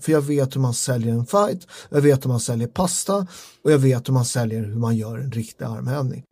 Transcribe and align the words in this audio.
För 0.00 0.12
jag 0.12 0.20
vet 0.20 0.56
hur 0.56 0.60
man 0.60 0.74
säljer 0.74 1.12
en 1.12 1.26
fight, 1.26 1.66
jag 1.90 2.00
vet 2.00 2.24
hur 2.24 2.28
man 2.28 2.40
säljer 2.40 2.68
pasta 2.68 3.26
och 3.64 3.72
jag 3.72 3.78
vet 3.78 4.08
hur 4.08 4.12
man 4.12 4.24
säljer 4.24 4.64
hur 4.64 4.76
man 4.76 4.96
gör 4.96 5.18
en 5.18 5.32
riktig 5.32 5.64
armhävning. 5.64 6.24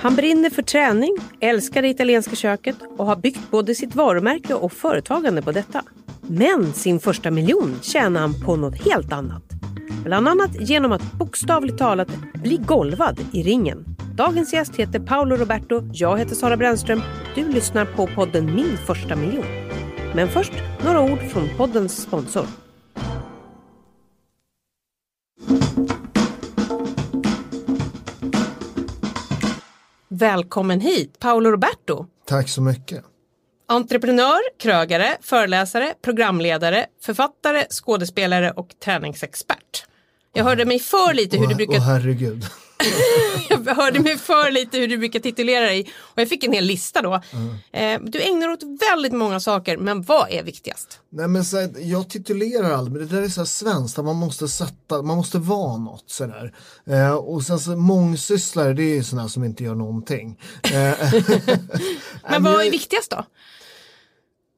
Han 0.00 0.16
brinner 0.16 0.50
för 0.50 0.62
träning, 0.62 1.16
älskar 1.40 1.82
det 1.82 1.88
italienska 1.88 2.36
köket 2.36 2.76
och 2.98 3.06
har 3.06 3.16
byggt 3.16 3.50
både 3.50 3.74
sitt 3.74 3.94
varumärke 3.94 4.54
och 4.54 4.72
företagande 4.72 5.42
på 5.42 5.52
detta. 5.52 5.82
Men 6.20 6.72
sin 6.72 7.00
första 7.00 7.30
miljon 7.30 7.78
tjänar 7.82 8.20
han 8.20 8.40
på 8.40 8.56
något 8.56 8.84
helt 8.84 9.12
annat. 9.12 9.42
Bland 10.04 10.28
annat 10.28 10.50
genom 10.60 10.92
att 10.92 11.12
bokstavligt 11.12 11.78
talat 11.78 12.08
bli 12.34 12.56
golvad 12.56 13.20
i 13.32 13.42
ringen. 13.42 13.91
Dagens 14.14 14.52
gäst 14.52 14.76
heter 14.76 15.00
Paolo 15.00 15.36
Roberto, 15.36 15.90
jag 15.92 16.18
heter 16.18 16.34
Sara 16.34 16.56
Brännström. 16.56 17.02
Du 17.34 17.52
lyssnar 17.52 17.84
på 17.84 18.06
podden 18.06 18.54
Min 18.54 18.78
första 18.86 19.16
miljon. 19.16 19.44
Men 20.14 20.28
först 20.28 20.52
några 20.84 21.00
ord 21.00 21.18
från 21.30 21.48
poddens 21.56 22.02
sponsor. 22.02 22.46
Välkommen 30.08 30.80
hit, 30.80 31.18
Paolo 31.18 31.50
Roberto. 31.50 32.06
Tack 32.26 32.48
så 32.48 32.62
mycket. 32.62 33.04
Entreprenör, 33.68 34.58
krögare, 34.58 35.16
föreläsare, 35.20 35.94
programledare, 36.02 36.86
författare, 37.02 37.64
skådespelare 37.70 38.50
och 38.50 38.68
träningsexpert. 38.84 39.86
Jag 40.32 40.44
hörde 40.44 40.64
mig 40.64 40.78
för 40.78 41.14
lite 41.14 41.38
hur 41.38 41.46
du 41.46 41.54
brukar... 41.54 41.76
Åh 41.76 41.84
herregud. 41.84 42.44
jag 43.66 43.74
hörde 43.74 44.00
mig 44.00 44.18
för 44.18 44.50
lite 44.50 44.78
hur 44.78 44.88
du 44.88 44.98
brukar 44.98 45.20
titulera 45.20 45.64
dig 45.64 45.92
och 45.98 46.20
jag 46.20 46.28
fick 46.28 46.44
en 46.44 46.52
hel 46.52 46.64
lista 46.64 47.02
då. 47.02 47.22
Mm. 47.72 48.10
Du 48.10 48.22
ägnar 48.22 48.48
åt 48.48 48.62
väldigt 48.90 49.12
många 49.12 49.40
saker, 49.40 49.76
men 49.76 50.02
vad 50.02 50.30
är 50.30 50.42
viktigast? 50.42 51.00
Nej 51.10 51.28
men 51.28 51.44
så 51.44 51.60
här, 51.60 51.70
jag 51.78 52.10
titulerar 52.10 52.70
aldrig, 52.70 52.92
men 52.92 53.08
det 53.08 53.16
där 53.16 53.22
är 53.22 53.28
så 53.28 53.40
här 53.40 53.46
svenskt, 53.46 53.96
man 53.96 54.16
måste 54.16 54.48
sätta, 54.48 55.02
man 55.02 55.16
måste 55.16 55.38
vara 55.38 55.76
något 55.76 56.10
sådär. 56.10 56.54
Eh, 56.86 57.14
och 57.14 57.42
sen 57.42 57.58
så 57.58 57.76
mångsysslare, 57.76 58.72
det 58.72 58.98
är 58.98 59.02
sådana 59.02 59.28
som 59.28 59.44
inte 59.44 59.64
gör 59.64 59.74
någonting. 59.74 60.40
Eh, 60.62 60.72
men 62.30 62.42
vad 62.42 62.66
är 62.66 62.70
viktigast 62.70 63.10
då? 63.10 63.24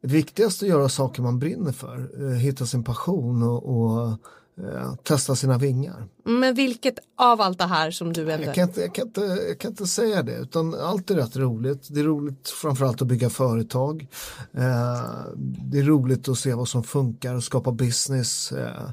Det 0.02 0.08
viktigaste 0.08 0.64
är 0.64 0.66
att 0.66 0.70
göra 0.70 0.88
saker 0.88 1.22
man 1.22 1.38
brinner 1.38 1.72
för, 1.72 2.10
eh, 2.32 2.38
hitta 2.38 2.66
sin 2.66 2.84
passion 2.84 3.42
och, 3.42 3.62
och 3.64 4.18
eh, 4.62 4.94
testa 4.94 5.36
sina 5.36 5.58
vingar. 5.58 6.08
Men 6.24 6.54
vilket 6.54 6.98
av 7.16 7.40
allt 7.40 7.58
det 7.58 7.64
här 7.64 7.90
som 7.90 8.12
du 8.12 8.32
ändå... 8.32 8.46
Jag 8.46 8.54
kan, 8.54 8.68
inte, 8.68 8.80
jag, 8.80 8.94
kan 8.94 9.06
inte, 9.06 9.20
jag 9.20 9.58
kan 9.58 9.70
inte 9.70 9.86
säga 9.86 10.22
det, 10.22 10.36
utan 10.36 10.74
allt 10.74 11.10
är 11.10 11.14
rätt 11.14 11.36
roligt. 11.36 11.88
Det 11.90 12.00
är 12.00 12.04
roligt 12.04 12.48
framförallt 12.48 13.02
att 13.02 13.08
bygga 13.08 13.30
företag. 13.30 14.06
Eh, 14.52 15.02
det 15.42 15.78
är 15.78 15.82
roligt 15.82 16.28
att 16.28 16.38
se 16.38 16.54
vad 16.54 16.68
som 16.68 16.84
funkar 16.84 17.34
och 17.34 17.44
skapa 17.44 17.72
business. 17.72 18.52
Eh, 18.52 18.90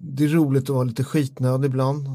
det 0.00 0.24
är 0.24 0.28
roligt 0.28 0.62
att 0.62 0.68
vara 0.68 0.84
lite 0.84 1.04
skitnödig 1.04 1.68
ibland. 1.68 2.08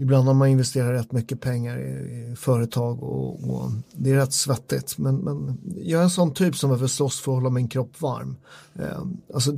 Ibland 0.00 0.26
har 0.26 0.34
man 0.34 0.48
investerat 0.48 1.00
rätt 1.00 1.12
mycket 1.12 1.40
pengar 1.40 1.78
i, 1.78 1.90
i 2.32 2.36
företag 2.36 3.02
och, 3.02 3.50
och, 3.50 3.70
det 3.92 4.10
är 4.10 4.14
rätt 4.14 4.32
svettigt. 4.32 4.98
Men, 4.98 5.16
men 5.16 5.58
jag 5.76 6.00
är 6.00 6.04
en 6.04 6.10
sån 6.10 6.34
typ 6.34 6.56
som 6.56 6.70
behöver 6.70 6.86
slåss 6.86 7.20
för 7.20 7.32
att 7.32 7.36
hålla 7.36 7.50
min 7.50 7.68
kropp 7.68 8.00
varm. 8.00 8.36
Eh, 8.78 9.02
alltså 9.34 9.52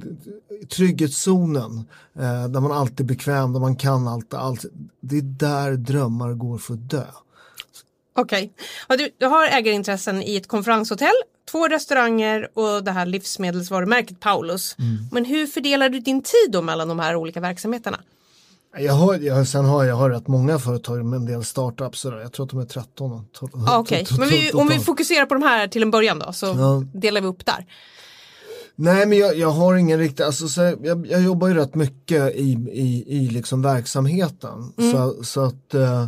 trygghetszonen 0.71 1.85
eh, 2.15 2.49
där 2.49 2.61
man 2.61 2.73
alltid 2.73 3.01
är 3.01 3.05
bekväm, 3.05 3.53
där 3.53 3.61
man 3.61 3.77
kan 3.77 4.09
allt, 4.09 4.35
allt. 4.35 4.65
Det 5.01 5.19
är 5.19 5.23
där 5.23 5.73
drömmar 5.73 6.33
går 6.33 6.59
för 6.59 6.75
att 6.75 6.91
dö. 6.91 7.05
Okej, 8.17 8.53
okay. 8.89 8.97
du, 8.97 9.11
du 9.19 9.27
har 9.27 9.47
ägarintressen 9.47 10.23
i 10.23 10.37
ett 10.37 10.49
konferenshotell, 10.49 11.17
två 11.51 11.69
restauranger 11.69 12.49
och 12.59 12.85
det 12.85 12.91
här 12.91 13.07
livsmedelsvarumärket 13.07 14.21
Paulus. 14.21 14.77
Mm. 14.79 15.09
Men 15.13 15.25
hur 15.25 15.47
fördelar 15.47 15.89
du 15.89 16.01
din 16.01 16.23
tid 16.23 16.51
då 16.51 16.63
mellan 16.63 16.89
de 16.89 16.99
här 16.99 17.17
olika 17.17 17.41
verksamheterna? 17.41 17.99
Jag 18.79 18.93
har, 18.93 19.19
jag, 19.19 19.49
sen 19.49 19.65
har 19.65 19.85
jag 19.85 19.97
har 19.97 20.11
rätt 20.11 20.29
många 20.29 20.59
företag 20.59 21.05
med 21.05 21.17
en 21.17 21.27
del 21.27 21.45
startups. 21.45 22.05
Jag 22.05 22.33
tror 22.33 22.47
att 22.47 22.51
de 22.51 22.61
är 22.61 22.65
13. 22.65 23.25
Ah, 23.67 23.79
Okej, 23.79 24.03
okay. 24.03 24.19
men 24.19 24.29
vi, 24.29 24.53
om 24.53 24.69
vi 24.69 24.79
fokuserar 24.79 25.27
på 25.27 25.35
de 25.35 25.43
här 25.43 25.69
till 25.69 25.83
en 25.83 25.91
början 25.91 26.19
då 26.19 26.33
så 26.33 26.47
ja. 26.47 26.83
delar 26.95 27.21
vi 27.21 27.27
upp 27.27 27.47
där. 27.47 27.67
Nej 28.75 29.07
men 29.07 29.19
jag, 29.19 29.37
jag 29.37 29.51
har 29.51 29.75
ingen 29.75 29.99
riktig, 29.99 30.23
alltså, 30.25 30.49
så 30.49 30.61
jag, 30.83 31.07
jag 31.07 31.23
jobbar 31.23 31.49
ju 31.49 31.55
rätt 31.55 31.75
mycket 31.75 32.35
i, 32.35 32.53
i, 32.73 33.05
i 33.07 33.29
liksom 33.29 33.63
verksamheten. 33.63 34.73
Mm. 34.79 34.93
Så, 34.93 35.25
så 35.25 35.45
att 35.45 35.75
eh, 35.75 36.07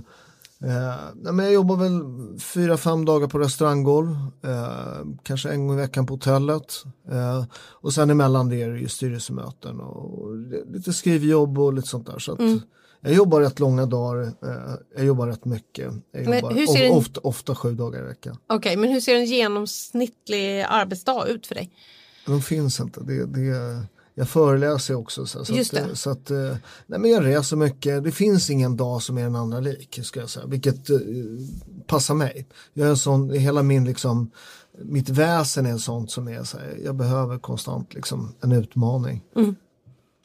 Eh, 0.64 1.32
men 1.32 1.44
jag 1.44 1.54
jobbar 1.54 1.76
väl 1.76 2.02
fyra, 2.41 2.76
fem 2.76 3.04
dagar 3.04 3.28
på 3.28 3.38
restauranggolv, 3.38 4.10
eh, 4.44 5.06
kanske 5.22 5.50
en 5.50 5.66
gång 5.66 5.76
i 5.76 5.80
veckan 5.80 6.06
på 6.06 6.14
hotellet. 6.14 6.84
Eh, 7.10 7.44
och 7.56 7.92
sen 7.92 8.10
emellan 8.10 8.48
det 8.48 8.62
är 8.62 8.70
det 8.70 8.78
ju 8.78 8.88
styrelsemöten 8.88 9.80
och 9.80 10.36
lite 10.72 10.92
skrivjobb 10.92 11.58
och 11.58 11.72
lite 11.72 11.88
sånt 11.88 12.06
där. 12.06 12.19
Så 12.19 12.36
mm. 12.36 12.60
Jag 13.00 13.14
jobbar 13.14 13.41
rätt 13.41 13.60
långa 13.60 13.86
dagar, 13.86 14.22
eh, 14.22 14.75
jag 14.97 15.06
jobbar 15.06 15.26
rätt 15.26 15.44
mycket. 15.44 15.92
Jag 16.12 16.25
jobbar 16.25 16.76
en... 16.76 16.92
ofta, 16.92 17.20
ofta 17.20 17.54
sju 17.54 17.75
dagar 17.75 18.00
i 18.00 18.02
veckan. 18.02 18.36
Okej, 18.46 18.56
okay, 18.56 18.76
men 18.76 18.91
hur 18.91 19.00
ser 19.00 19.16
en 19.16 19.25
genomsnittlig 19.25 20.60
arbetsdag 20.69 21.26
ut 21.26 21.46
för 21.46 21.54
dig? 21.54 21.70
De 22.26 22.42
finns 22.42 22.81
inte. 22.81 23.00
Det, 23.00 23.26
det, 23.26 23.86
jag 24.14 24.28
föreläser 24.28 24.94
också. 24.94 25.26
Så, 25.26 25.44
så 25.44 25.54
att, 25.54 25.98
så 25.98 26.10
att, 26.10 26.30
eh, 26.30 26.56
nej, 26.86 26.98
men 26.98 27.10
jag 27.10 27.25
reser 27.25 27.56
mycket. 27.56 28.04
Det 28.04 28.12
finns 28.12 28.50
ingen 28.50 28.76
dag 28.76 29.02
som 29.02 29.19
är 29.19 29.22
den 29.22 29.36
andra 29.36 29.60
lik, 29.60 30.00
ska 30.02 30.20
jag 30.20 30.30
säga, 30.30 30.47
vilket 30.47 30.91
uh, 30.91 30.98
passar 31.86 32.14
mig. 32.14 32.47
Jag 32.72 32.86
är 32.86 32.91
en 32.91 32.97
sån, 32.97 33.30
hela 33.30 33.62
min 33.62 33.84
liksom, 33.84 34.30
mitt 34.78 35.08
väsen 35.08 35.66
är 35.66 35.78
sånt 35.78 36.10
som 36.10 36.28
är 36.28 36.44
så 36.44 36.58
här, 36.58 36.78
jag 36.84 36.94
behöver 36.94 37.38
konstant 37.38 37.94
liksom, 37.94 38.34
en 38.41 38.52
utmaning. 38.52 39.22
Mm. 39.36 39.54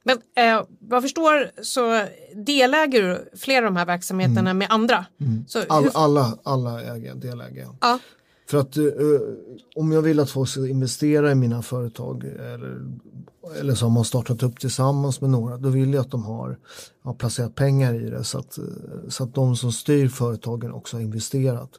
Men 0.03 0.17
eh, 0.35 0.65
vad 0.79 0.95
jag 0.95 1.03
förstår 1.03 1.63
så 1.63 2.05
deläger 2.35 3.01
du 3.01 3.37
flera 3.37 3.57
av 3.57 3.73
de 3.73 3.75
här 3.75 3.85
verksamheterna 3.85 4.39
mm. 4.39 4.57
med 4.57 4.67
andra? 4.71 5.05
Mm. 5.21 5.45
Så 5.47 5.59
All, 5.69 5.83
hur... 5.83 5.91
Alla, 5.93 6.37
alla 6.43 6.81
äger, 6.81 7.15
deläger. 7.15 7.67
Ja. 7.81 7.99
För 8.49 8.57
att 8.57 8.77
uh, 8.77 8.91
om 9.75 9.91
jag 9.91 10.01
vill 10.01 10.19
att 10.19 10.29
folk 10.29 10.49
ska 10.49 10.67
investera 10.67 11.31
i 11.31 11.35
mina 11.35 11.61
företag 11.61 12.23
eller, 12.23 12.81
eller 13.59 13.75
som 13.75 13.95
har 13.95 14.03
startat 14.03 14.43
upp 14.43 14.59
tillsammans 14.59 15.21
med 15.21 15.29
några, 15.29 15.57
då 15.57 15.69
vill 15.69 15.93
jag 15.93 16.01
att 16.01 16.11
de 16.11 16.23
har, 16.23 16.57
har 17.03 17.13
placerat 17.13 17.55
pengar 17.55 17.93
i 17.93 18.09
det 18.09 18.23
så 18.23 18.39
att, 18.39 18.59
så 19.07 19.23
att 19.23 19.35
de 19.35 19.55
som 19.55 19.71
styr 19.71 20.07
företagen 20.07 20.71
också 20.71 20.97
har 20.97 21.01
investerat. 21.01 21.69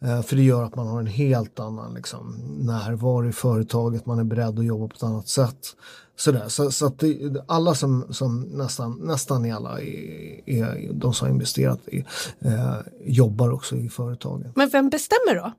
Eh, 0.00 0.22
för 0.22 0.36
det 0.36 0.42
gör 0.42 0.64
att 0.64 0.76
man 0.76 0.86
har 0.86 1.00
en 1.00 1.06
helt 1.06 1.60
annan 1.60 1.94
liksom, 1.94 2.36
närvaro 2.58 3.28
i 3.28 3.32
företaget, 3.32 4.06
man 4.06 4.18
är 4.18 4.24
beredd 4.24 4.58
att 4.58 4.64
jobba 4.64 4.88
på 4.88 4.94
ett 4.96 5.02
annat 5.02 5.28
sätt. 5.28 5.76
Sådär. 6.16 6.48
Så, 6.48 6.70
så 6.70 6.86
att 6.86 6.98
det, 6.98 7.44
alla 7.46 7.74
som, 7.74 8.04
som 8.10 8.40
nästan, 8.40 9.00
nästan 9.02 9.44
i 9.44 9.52
alla 9.52 9.80
är, 9.80 10.50
är 10.50 10.92
de 10.92 11.14
som 11.14 11.26
har 11.26 11.32
investerat 11.32 11.88
i, 11.88 12.04
eh, 12.40 12.76
jobbar 13.04 13.50
också 13.50 13.76
i 13.76 13.88
företagen. 13.88 14.52
Men 14.54 14.68
vem 14.68 14.90
bestämmer 14.90 15.34
då? 15.34 15.52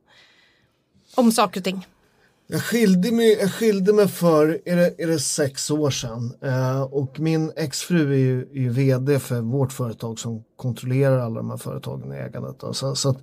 om 1.16 1.32
saker 1.32 1.60
och 1.60 1.64
ting? 1.64 1.88
Jag 2.50 2.62
skilde 2.62 3.12
mig, 3.12 3.38
jag 3.40 3.52
skilde 3.52 3.94
mig 3.94 4.08
för, 4.08 4.62
är 4.66 4.76
det, 4.76 4.96
är 4.98 5.08
det 5.08 5.20
sex 5.20 5.72
år 5.72 5.90
sedan 5.90 6.34
eh, 6.42 6.82
och 6.82 7.20
min 7.20 7.52
exfru 7.56 8.14
är 8.14 8.18
ju, 8.18 8.42
är 8.42 8.62
ju 8.62 8.70
vd 8.70 9.20
för 9.20 9.42
vårt 9.42 9.74
företag 9.74 10.20
som 10.20 10.44
kontrollerar 10.56 11.20
alla 11.20 11.36
de 11.36 11.50
här 11.50 11.58
företagen 11.58 12.14
i 12.14 12.16
ägandet. 12.16 12.60
Då. 12.60 12.74
Så, 12.74 12.96
så 12.96 13.16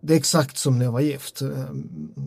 det 0.00 0.12
är 0.12 0.16
exakt 0.16 0.58
som 0.58 0.78
när 0.78 0.84
jag 0.84 0.92
var 0.92 1.00
gift. 1.00 1.42
Eh, 1.42 1.48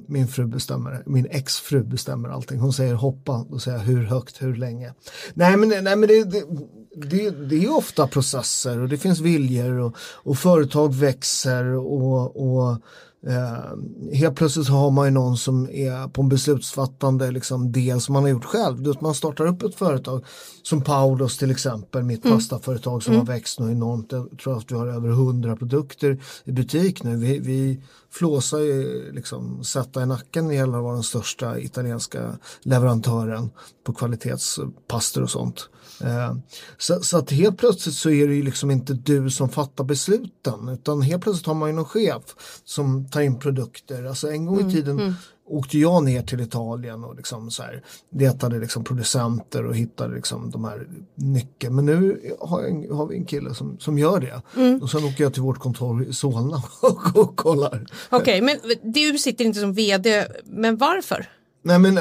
min 0.07 0.28
fru 0.28 0.45
bestämmer, 0.45 1.03
min 1.06 1.28
exfru 1.29 1.84
bestämmer 1.84 2.29
allting. 2.29 2.59
Hon 2.59 2.73
säger 2.73 2.94
hoppa, 2.94 3.46
då 3.50 3.59
säger 3.59 3.78
jag 3.78 3.85
hur 3.85 4.03
högt, 4.03 4.41
hur 4.41 4.56
länge. 4.56 4.94
Nej 5.34 5.57
men, 5.57 5.69
nej, 5.69 5.96
men 5.96 6.01
det, 6.01 6.23
det 6.23 6.44
det, 6.96 7.29
det 7.29 7.63
är 7.66 7.78
ofta 7.78 8.07
processer 8.07 8.79
och 8.79 8.90
det 8.90 8.97
finns 8.97 9.19
viljor 9.19 9.79
och, 9.79 9.96
och 10.00 10.38
företag 10.38 10.96
växer 10.96 11.66
och, 11.66 12.59
och 12.59 12.78
Eh, 13.28 14.18
helt 14.18 14.36
plötsligt 14.36 14.68
har 14.68 14.92
man 14.92 15.06
ju 15.06 15.12
någon 15.12 15.38
som 15.38 15.70
är 15.70 16.08
på 16.08 16.22
en 16.22 16.30
beslutsfattande 16.30 17.32
liksom, 17.32 17.72
del 17.72 18.02
som 18.02 18.14
man 18.14 18.24
har 18.24 18.30
gjort 18.30 18.46
själv. 18.46 18.82
Du, 18.82 18.94
man 19.02 19.14
startar 19.14 19.46
upp 19.46 19.64
ett 19.64 19.76
företag 19.76 20.26
som 20.64 20.82
Paulos 20.82 21.38
till 21.38 21.52
exempel, 21.52 22.04
mitt 22.04 22.26
mm. 22.26 22.38
pastaföretag 22.38 23.04
som 23.04 23.14
mm. 23.14 23.28
har 23.28 23.34
växt 23.34 23.60
nu 23.60 23.72
enormt. 23.72 24.12
Jag 24.12 24.40
tror 24.44 24.58
att 24.58 24.72
vi 24.72 24.76
har 24.76 24.88
över 24.88 25.10
hundra 25.10 25.56
produkter 25.56 26.18
i 26.44 26.52
butik 26.52 27.04
nu. 27.04 27.18
Vi, 27.18 27.40
vi 27.40 27.82
flåsar 28.12 28.60
ju 28.60 29.12
liksom 29.12 29.64
sätta 29.64 30.04
i 30.04 30.06
nacken 30.06 30.62
att 30.62 30.70
vara 30.70 30.94
den 30.94 31.04
största 31.04 31.60
italienska 31.60 32.38
leverantören 32.62 33.50
på 33.84 33.94
kvalitetspastor 33.94 35.24
och 35.24 35.30
sånt. 35.30 35.70
Eh, 36.03 36.35
så, 36.78 37.01
så, 37.01 37.17
att 37.17 37.31
helt 37.31 37.57
plötsligt 37.57 37.96
så 37.96 38.09
är 38.09 38.28
det 38.28 38.34
ju 38.34 38.43
liksom 38.43 38.72
inte 38.72 38.93
du 38.93 39.29
som 39.29 39.49
fattar 39.49 39.84
besluten 39.84 40.69
utan 40.69 41.01
helt 41.01 41.23
plötsligt 41.23 41.47
har 41.47 41.53
man 41.53 41.69
ju 41.69 41.75
någon 41.75 41.85
chef 41.85 42.22
som 42.66 43.09
tar 43.09 43.22
in 43.22 43.40
produkter. 43.40 44.03
Alltså 44.03 44.31
en 44.31 44.46
gång 44.46 44.69
i 44.69 44.73
tiden 44.73 45.16
åkte 45.49 45.78
jag 45.79 46.03
ner 46.03 46.22
till 46.22 46.41
Italien 46.41 47.03
och 47.03 47.16
liksom 47.16 47.51
så 47.51 47.63
här, 47.63 47.84
letade 48.11 48.59
liksom 48.59 48.84
producenter 48.84 49.66
och 49.66 49.75
hittade 49.75 50.16
liksom 50.16 50.51
de 50.51 50.66
här 50.66 50.87
nyckeln. 51.16 51.75
Men 51.75 51.85
nu 51.85 52.22
har, 52.40 52.63
en, 52.63 52.96
har 52.96 53.07
vi 53.07 53.16
en 53.16 53.25
kille 53.25 53.53
som, 53.53 53.79
som 53.79 53.97
gör 53.97 54.19
det. 54.19 54.41
Och 54.81 54.90
sen 54.90 55.03
åker 55.03 55.23
jag 55.23 55.34
till 55.34 55.41
vårt 55.41 55.59
kontor 55.59 56.03
i 56.03 56.13
Solna 56.13 56.63
och, 56.81 57.16
och 57.16 57.35
kollar. 57.35 57.85
Okej, 58.09 58.41
men 58.41 58.57
du 58.84 59.17
sitter 59.17 59.46
inte 59.46 59.59
som 59.59 59.73
vd, 59.73 60.28
men 60.46 60.78
varför? 60.78 61.29
Nej 61.61 61.79
men, 61.79 61.93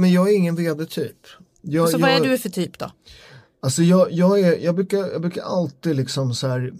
men 0.00 0.12
jag 0.12 0.28
är 0.30 0.36
ingen 0.36 0.56
vd-typ. 0.56 1.26
Så 1.90 1.98
vad 1.98 2.10
är 2.10 2.20
du 2.20 2.38
för 2.38 2.48
typ 2.48 2.78
då? 2.78 2.90
Alltså 3.62 3.82
jag, 3.82 4.12
jag, 4.12 4.40
är, 4.40 4.58
jag, 4.58 4.74
brukar, 4.74 4.98
jag 4.98 5.20
brukar 5.20 5.42
alltid 5.42 5.96
liksom 5.96 6.34
så 6.34 6.46
här 6.48 6.72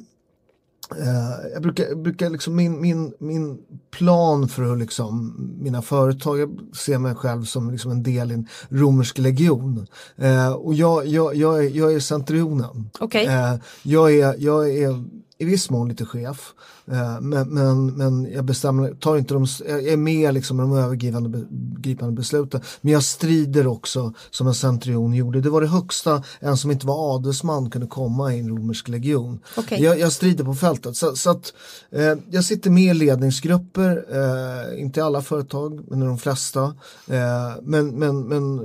eh, 0.90 1.52
jag 1.52 1.62
brukar, 1.62 1.94
brukar 1.94 2.31
liksom 2.31 2.56
min, 2.56 2.81
min, 2.81 3.14
min 3.19 3.58
plan 3.90 4.49
för 4.49 4.73
att 4.73 4.79
liksom 4.79 5.34
mina 5.61 5.82
företag, 5.82 6.38
jag 6.38 6.58
ser 6.76 6.99
mig 6.99 7.14
själv 7.14 7.44
som 7.44 7.70
liksom 7.70 7.90
en 7.90 8.02
del 8.02 8.31
i 8.31 8.34
en 8.34 8.49
romersk 8.69 9.19
legion. 9.19 9.87
Eh, 10.17 10.52
och 10.52 10.75
jag, 10.75 11.06
jag, 11.06 11.34
jag, 11.34 11.64
är, 11.64 11.70
jag 11.70 11.94
är 11.94 12.00
centurionen. 12.00 12.90
Okej. 12.99 13.26
Eh, 13.26 13.55
jag, 13.82 14.12
är, 14.12 14.34
jag 14.38 14.70
är 14.70 15.05
i 15.43 15.44
viss 15.44 15.71
mån 15.71 15.89
lite 15.89 16.05
chef. 16.05 16.53
Eh, 16.87 17.21
men, 17.21 17.49
men, 17.49 17.87
men 17.87 18.33
jag 18.33 18.44
bestämmer, 18.44 18.94
tar 18.94 19.17
inte 19.17 19.35
de, 19.35 19.47
jag 19.69 19.87
är 19.89 19.97
med 19.97 20.35
liksom 20.35 20.56
med 20.56 20.65
de 20.67 20.77
övergripande 20.77 21.29
be- 21.29 21.47
gripande 21.79 22.15
besluten. 22.15 22.61
Men 22.81 22.93
jag 22.93 23.03
strider 23.03 23.67
också 23.67 24.12
som 24.31 24.47
en 24.47 24.55
centurion 24.55 25.15
gjorde. 25.15 25.41
Det 25.41 25.50
var 25.50 25.61
det 25.61 25.67
högsta 25.67 26.23
en 26.41 26.56
som 26.56 26.71
inte 26.71 26.87
var 26.87 27.15
adelsman 27.15 27.71
kunde 27.71 27.87
komma 27.87 28.35
i 28.35 28.41
en 28.41 28.49
romersk 28.49 28.89
legion. 28.89 29.41
Okej. 29.56 29.83
Jag, 29.83 29.99
jag 29.99 30.12
strider 30.12 30.44
på 30.44 30.55
fältet. 30.55 30.97
Så, 30.97 31.17
så 31.17 31.31
att, 31.31 31.53
eh, 31.91 32.15
jag 32.31 32.44
sitter 32.44 32.71
med 32.71 32.97
i 32.97 32.99
ledningsgrupper, 32.99 34.05
eh, 34.11 34.83
inte 34.83 35.00
i 35.00 35.03
alla 35.03 35.23
företag 35.23 35.81
men 35.89 36.03
i 36.03 36.06
de 36.06 36.19
flesta. 36.19 36.62
Eh, 37.06 37.53
men, 37.62 37.89
men, 37.89 38.21
men 38.21 38.61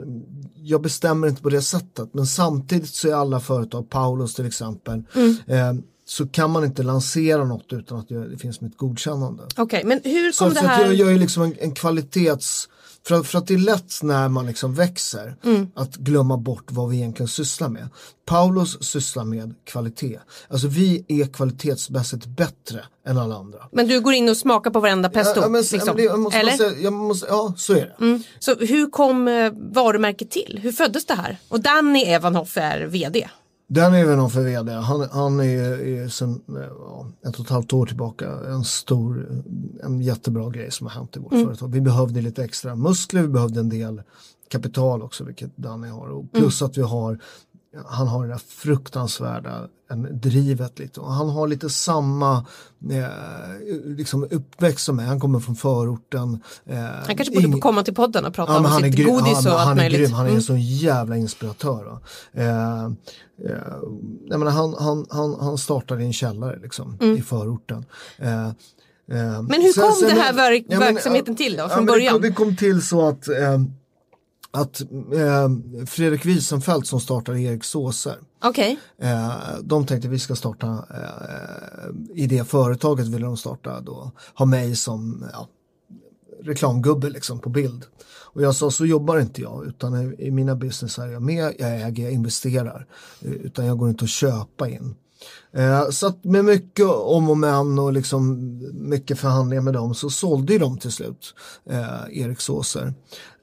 jag 0.55 0.81
bestämmer 0.81 1.27
inte 1.27 1.41
på 1.41 1.49
det 1.49 1.61
sättet. 1.61 2.09
Men 2.13 2.27
samtidigt 2.27 2.89
så 2.95 3.07
är 3.09 3.13
alla 3.13 3.39
företag, 3.39 3.89
Paulus 3.89 4.35
till 4.35 4.45
exempel, 4.45 5.03
eh, 5.47 5.73
så 6.09 6.27
kan 6.27 6.51
man 6.51 6.63
inte 6.65 6.83
lansera 6.83 7.43
något 7.45 7.73
utan 7.73 7.99
att 7.99 8.09
det 8.09 8.37
finns 8.37 8.61
ett 8.61 8.77
godkännande. 8.77 9.43
Okej, 9.57 9.83
men 9.85 10.01
hur 10.03 10.23
kom 10.23 10.33
så 10.33 10.43
det 10.53 10.59
att 10.59 10.65
jag 10.79 10.85
här? 10.85 10.91
gör 10.93 11.09
ju 11.09 11.17
liksom 11.19 11.43
en, 11.43 11.55
en 11.59 11.71
kvalitets... 11.71 12.69
För, 13.07 13.15
att- 13.15 13.27
för 13.27 13.37
att 13.37 13.47
det 13.47 13.53
är 13.53 13.57
lätt 13.57 13.93
när 14.03 14.29
man 14.29 14.45
liksom 14.45 14.75
växer 14.75 15.35
Mm. 15.45 15.67
att 15.75 15.95
glömma 15.95 16.37
bort 16.37 16.63
vad 16.71 16.89
vi 16.89 16.97
egentligen 16.97 17.27
sysslar 17.27 17.69
med. 17.69 17.89
Paulus 18.25 18.83
sysslar 18.83 19.23
med 19.23 19.55
kvalitet. 19.63 20.19
Alltså 20.49 20.67
vi 20.67 21.05
är 21.07 21.25
kvalitetsmässigt 21.33 22.25
bättre 22.25 22.85
än 23.07 23.17
alla 23.17 23.35
andra. 23.35 23.59
Men 23.71 23.87
du 23.87 24.01
går 24.01 24.13
in 24.13 24.29
och 24.29 24.37
smakar 24.37 24.71
på 24.71 24.79
varenda 24.79 25.09
pesto? 25.09 25.39
Ja, 25.41 25.49
men, 25.49 25.61
liksom. 25.61 25.81
men 25.85 25.95
det, 25.95 26.03
jag 26.03 26.19
måste 26.19 26.37
bara 26.37 26.41
Eller? 26.41 26.57
säga, 26.57 26.79
jag 26.79 26.93
måste, 26.93 27.27
ja, 27.29 27.53
så 27.57 27.73
är 27.73 27.93
det. 27.99 28.05
Mm. 28.05 28.23
Så 28.39 28.55
hur 28.55 28.89
kom 28.89 29.27
eh, 29.27 29.51
varumärket 29.73 30.29
till? 30.31 30.59
Hur 30.63 30.71
föddes 30.71 31.05
det 31.05 31.13
här? 31.15 31.37
Och 31.49 31.59
Danny 31.59 32.03
Evanhoff 32.03 32.57
är 32.57 32.85
vd. 32.85 33.27
Den 33.69 33.93
är 33.93 34.05
väl 34.05 34.17
någon 34.17 34.29
för 34.29 34.43
vd. 34.43 34.71
Han, 34.71 35.09
han 35.11 35.39
är, 35.39 35.87
är 35.87 36.07
sen 36.07 36.41
ja, 36.79 37.07
ett 37.29 37.39
och 37.39 37.45
ett 37.45 37.51
halvt 37.51 37.73
år 37.73 37.85
tillbaka 37.85 38.31
en 38.47 38.63
stor, 38.63 39.43
en 39.83 40.01
jättebra 40.01 40.49
grej 40.49 40.71
som 40.71 40.87
har 40.87 40.93
hänt 40.93 41.17
i 41.17 41.19
vårt 41.19 41.31
företag. 41.31 41.71
Vi 41.71 41.81
behövde 41.81 42.21
lite 42.21 42.43
extra 42.43 42.75
muskler, 42.75 43.21
vi 43.21 43.27
behövde 43.27 43.59
en 43.59 43.69
del 43.69 44.01
kapital 44.49 45.01
också, 45.01 45.23
vilket 45.23 45.57
Danny 45.57 45.87
har. 45.87 46.07
Och 46.07 46.31
plus 46.31 46.61
att 46.61 46.77
vi 46.77 46.81
har, 46.81 47.19
han 47.85 48.07
har 48.07 48.23
det 48.27 48.33
där 48.33 48.41
fruktansvärda 48.47 49.67
en, 49.89 50.19
drivet 50.21 50.79
lite. 50.79 50.99
Och 50.99 51.13
han 51.13 51.29
har 51.29 51.47
lite 51.47 51.69
samma 51.69 52.45
eh, 52.91 53.07
liksom 53.85 54.23
uppväxt 54.31 54.85
som 54.85 54.95
mig. 54.95 55.05
Han 55.05 55.19
kommer 55.19 55.39
från 55.39 55.55
förorten. 55.55 56.39
Eh, 56.65 56.77
Han 56.77 57.15
kanske 57.17 57.35
borde 57.35 57.47
ing- 57.47 57.59
komma 57.59 57.83
till 57.83 57.95
podden 57.95 58.25
och 58.25 58.33
prata 58.33 58.51
Ja, 58.53 58.57
men 58.59 58.65
om 58.65 58.71
han, 58.71 58.83
är 58.83 58.87
sitt 58.87 58.95
grym, 58.95 59.07
godis 59.09 59.35
han, 59.45 59.47
och 59.53 59.59
allt 59.59 59.67
han 59.67 59.77
är 59.77 59.81
möjligt. 59.81 59.99
grym, 59.99 60.11
han 60.13 60.25
är 60.25 60.29
Mm. 60.29 60.35
en 60.37 60.43
sån 60.43 60.61
jävla 60.61 61.17
inspiratör. 61.17 61.99
Eh, 62.33 62.83
eh, 62.85 62.89
menar, 64.27 64.51
han, 64.51 64.75
han, 64.79 65.05
han, 65.09 65.37
han 65.39 65.57
startade 65.57 66.03
i 66.03 66.05
en 66.05 66.13
källare 66.13 66.59
liksom, 66.61 66.97
i 67.17 67.21
förorten. 67.21 67.85
Eh, 68.17 68.47
eh, 68.47 68.51
Men 69.41 69.61
hur 69.61 69.73
kom 69.81 70.09
det 70.09 70.21
här 70.21 70.33
verk- 70.33 70.79
verksamheten 70.79 71.35
till 71.35 71.55
då, 71.57 71.67
från 71.69 71.77
men 71.77 71.85
det 71.85 71.91
början? 71.91 72.13
kom- 72.13 72.21
Det 72.21 72.31
kom 72.31 72.55
till 72.55 72.81
så 72.81 73.07
att, 73.07 73.27
eh, 73.27 73.59
att 74.61 74.81
eh, 75.13 75.49
Fredrik 75.85 76.25
Wiesenfeldt 76.25 76.87
som 76.87 76.99
startade 76.99 77.41
Erik 77.41 77.63
Såser 77.63 78.17
Okej, 78.43 78.79
Eh, 78.97 79.31
de 79.63 79.85
tänkte 79.85 80.07
vi 80.07 80.19
ska 80.19 80.35
starta, 80.35 80.67
eh, 80.67 82.23
i 82.23 82.27
det 82.27 82.43
företaget 82.43 83.07
ville 83.07 83.25
de 83.25 83.37
starta 83.37 83.81
då, 83.81 84.11
ha 84.35 84.45
mig 84.45 84.75
som 84.75 85.25
ja, 85.33 85.47
reklamgubbe 86.41 87.09
liksom 87.09 87.39
på 87.39 87.49
bild. 87.49 87.85
Och 88.33 88.41
jag 88.41 88.55
sa 88.55 88.71
så 88.71 88.85
jobbar 88.85 89.19
inte 89.19 89.41
jag 89.41 89.65
utan 89.65 90.01
i, 90.01 90.27
i 90.27 90.31
mina 90.31 90.55
business 90.55 90.99
är 90.99 91.07
jag 91.07 91.21
med, 91.21 91.53
jag 91.59 91.81
äger, 91.81 92.03
jag 92.03 92.13
investerar. 92.13 92.87
Eh, 93.21 93.31
Utan 93.31 93.65
jag 93.65 93.77
går 93.77 93.89
inte 93.89 94.03
att 94.03 94.09
köpa 94.09 94.69
in. 94.69 94.95
Eh, 95.51 95.89
så 95.89 96.07
att 96.07 96.23
med 96.23 96.45
mycket 96.45 96.85
om 96.85 97.29
och 97.29 97.37
men 97.37 97.79
och 97.79 97.93
liksom 97.93 98.56
mycket 98.73 99.19
förhandlingar 99.19 99.61
med 99.63 99.73
dem 99.73 99.95
så 99.95 100.09
sålde 100.09 100.53
ju 100.53 100.59
de 100.59 100.77
till 100.77 100.91
slut 100.91 101.33
eh, 101.69 102.19
Erik 102.21 102.41
Såser. 102.41 102.93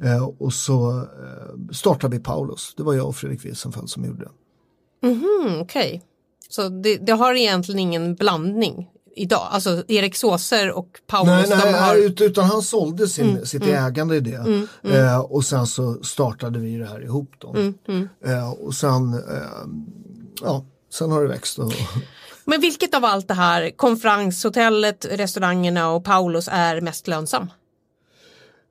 Eh, 0.03 0.25
och 0.39 0.53
så 0.53 0.99
eh, 1.01 1.73
startade 1.73 2.17
vi 2.17 2.23
Paulus. 2.23 2.75
Det 2.77 2.83
var 2.83 2.95
jag 2.95 3.07
och 3.09 3.17
Fredrik 3.17 3.45
Wiesenfeldt 3.45 3.91
som 3.91 4.05
gjorde 4.05 4.25
det. 4.25 5.07
mm, 5.09 5.61
okej. 5.61 6.03
Så 6.49 6.69
det, 6.69 6.97
det 6.97 7.13
har 7.13 7.35
egentligen 7.35 7.79
ingen 7.79 8.15
blandning 8.15 8.91
idag? 9.17 9.49
Alltså 9.51 9.85
Erik 9.89 10.17
Såser 10.17 10.71
och 10.71 10.89
Paulus, 11.07 11.49
Nej, 11.51 11.59
nej, 11.63 11.73
har... 11.73 11.97
ut- 11.97 12.21
utan 12.21 12.45
han 12.45 12.63
sålde 12.63 13.09
sin, 13.09 13.47
sitt 13.47 13.63
ägande 13.67 14.17
i 14.17 14.21
det. 14.21 14.67
Eh, 14.83 15.19
och 15.21 15.45
sen 15.45 15.67
så 15.67 15.95
startade 16.03 16.59
vi 16.59 16.77
det 16.79 16.87
här 16.87 17.03
ihop 17.05 17.31
då. 17.39 17.57
Eh, 18.27 18.51
och 18.51 18.75
sen, 18.75 19.15
eh, 19.15 19.21
ja, 20.43 20.65
sen 20.93 21.11
har 21.11 21.23
det 21.23 21.29
växt. 21.29 21.59
Och, 21.59 21.73
Men 22.45 22.61
vilket 22.61 22.95
av 22.95 23.05
allt 23.05 23.29
det 23.29 23.35
här, 23.35 23.71
konferenshotellet, 23.77 25.07
restaurangerna 25.11 25.91
och 25.91 26.05
Paulus 26.05 26.49
är 26.53 26.81
mest 26.81 27.09
lönsam? 27.09 27.51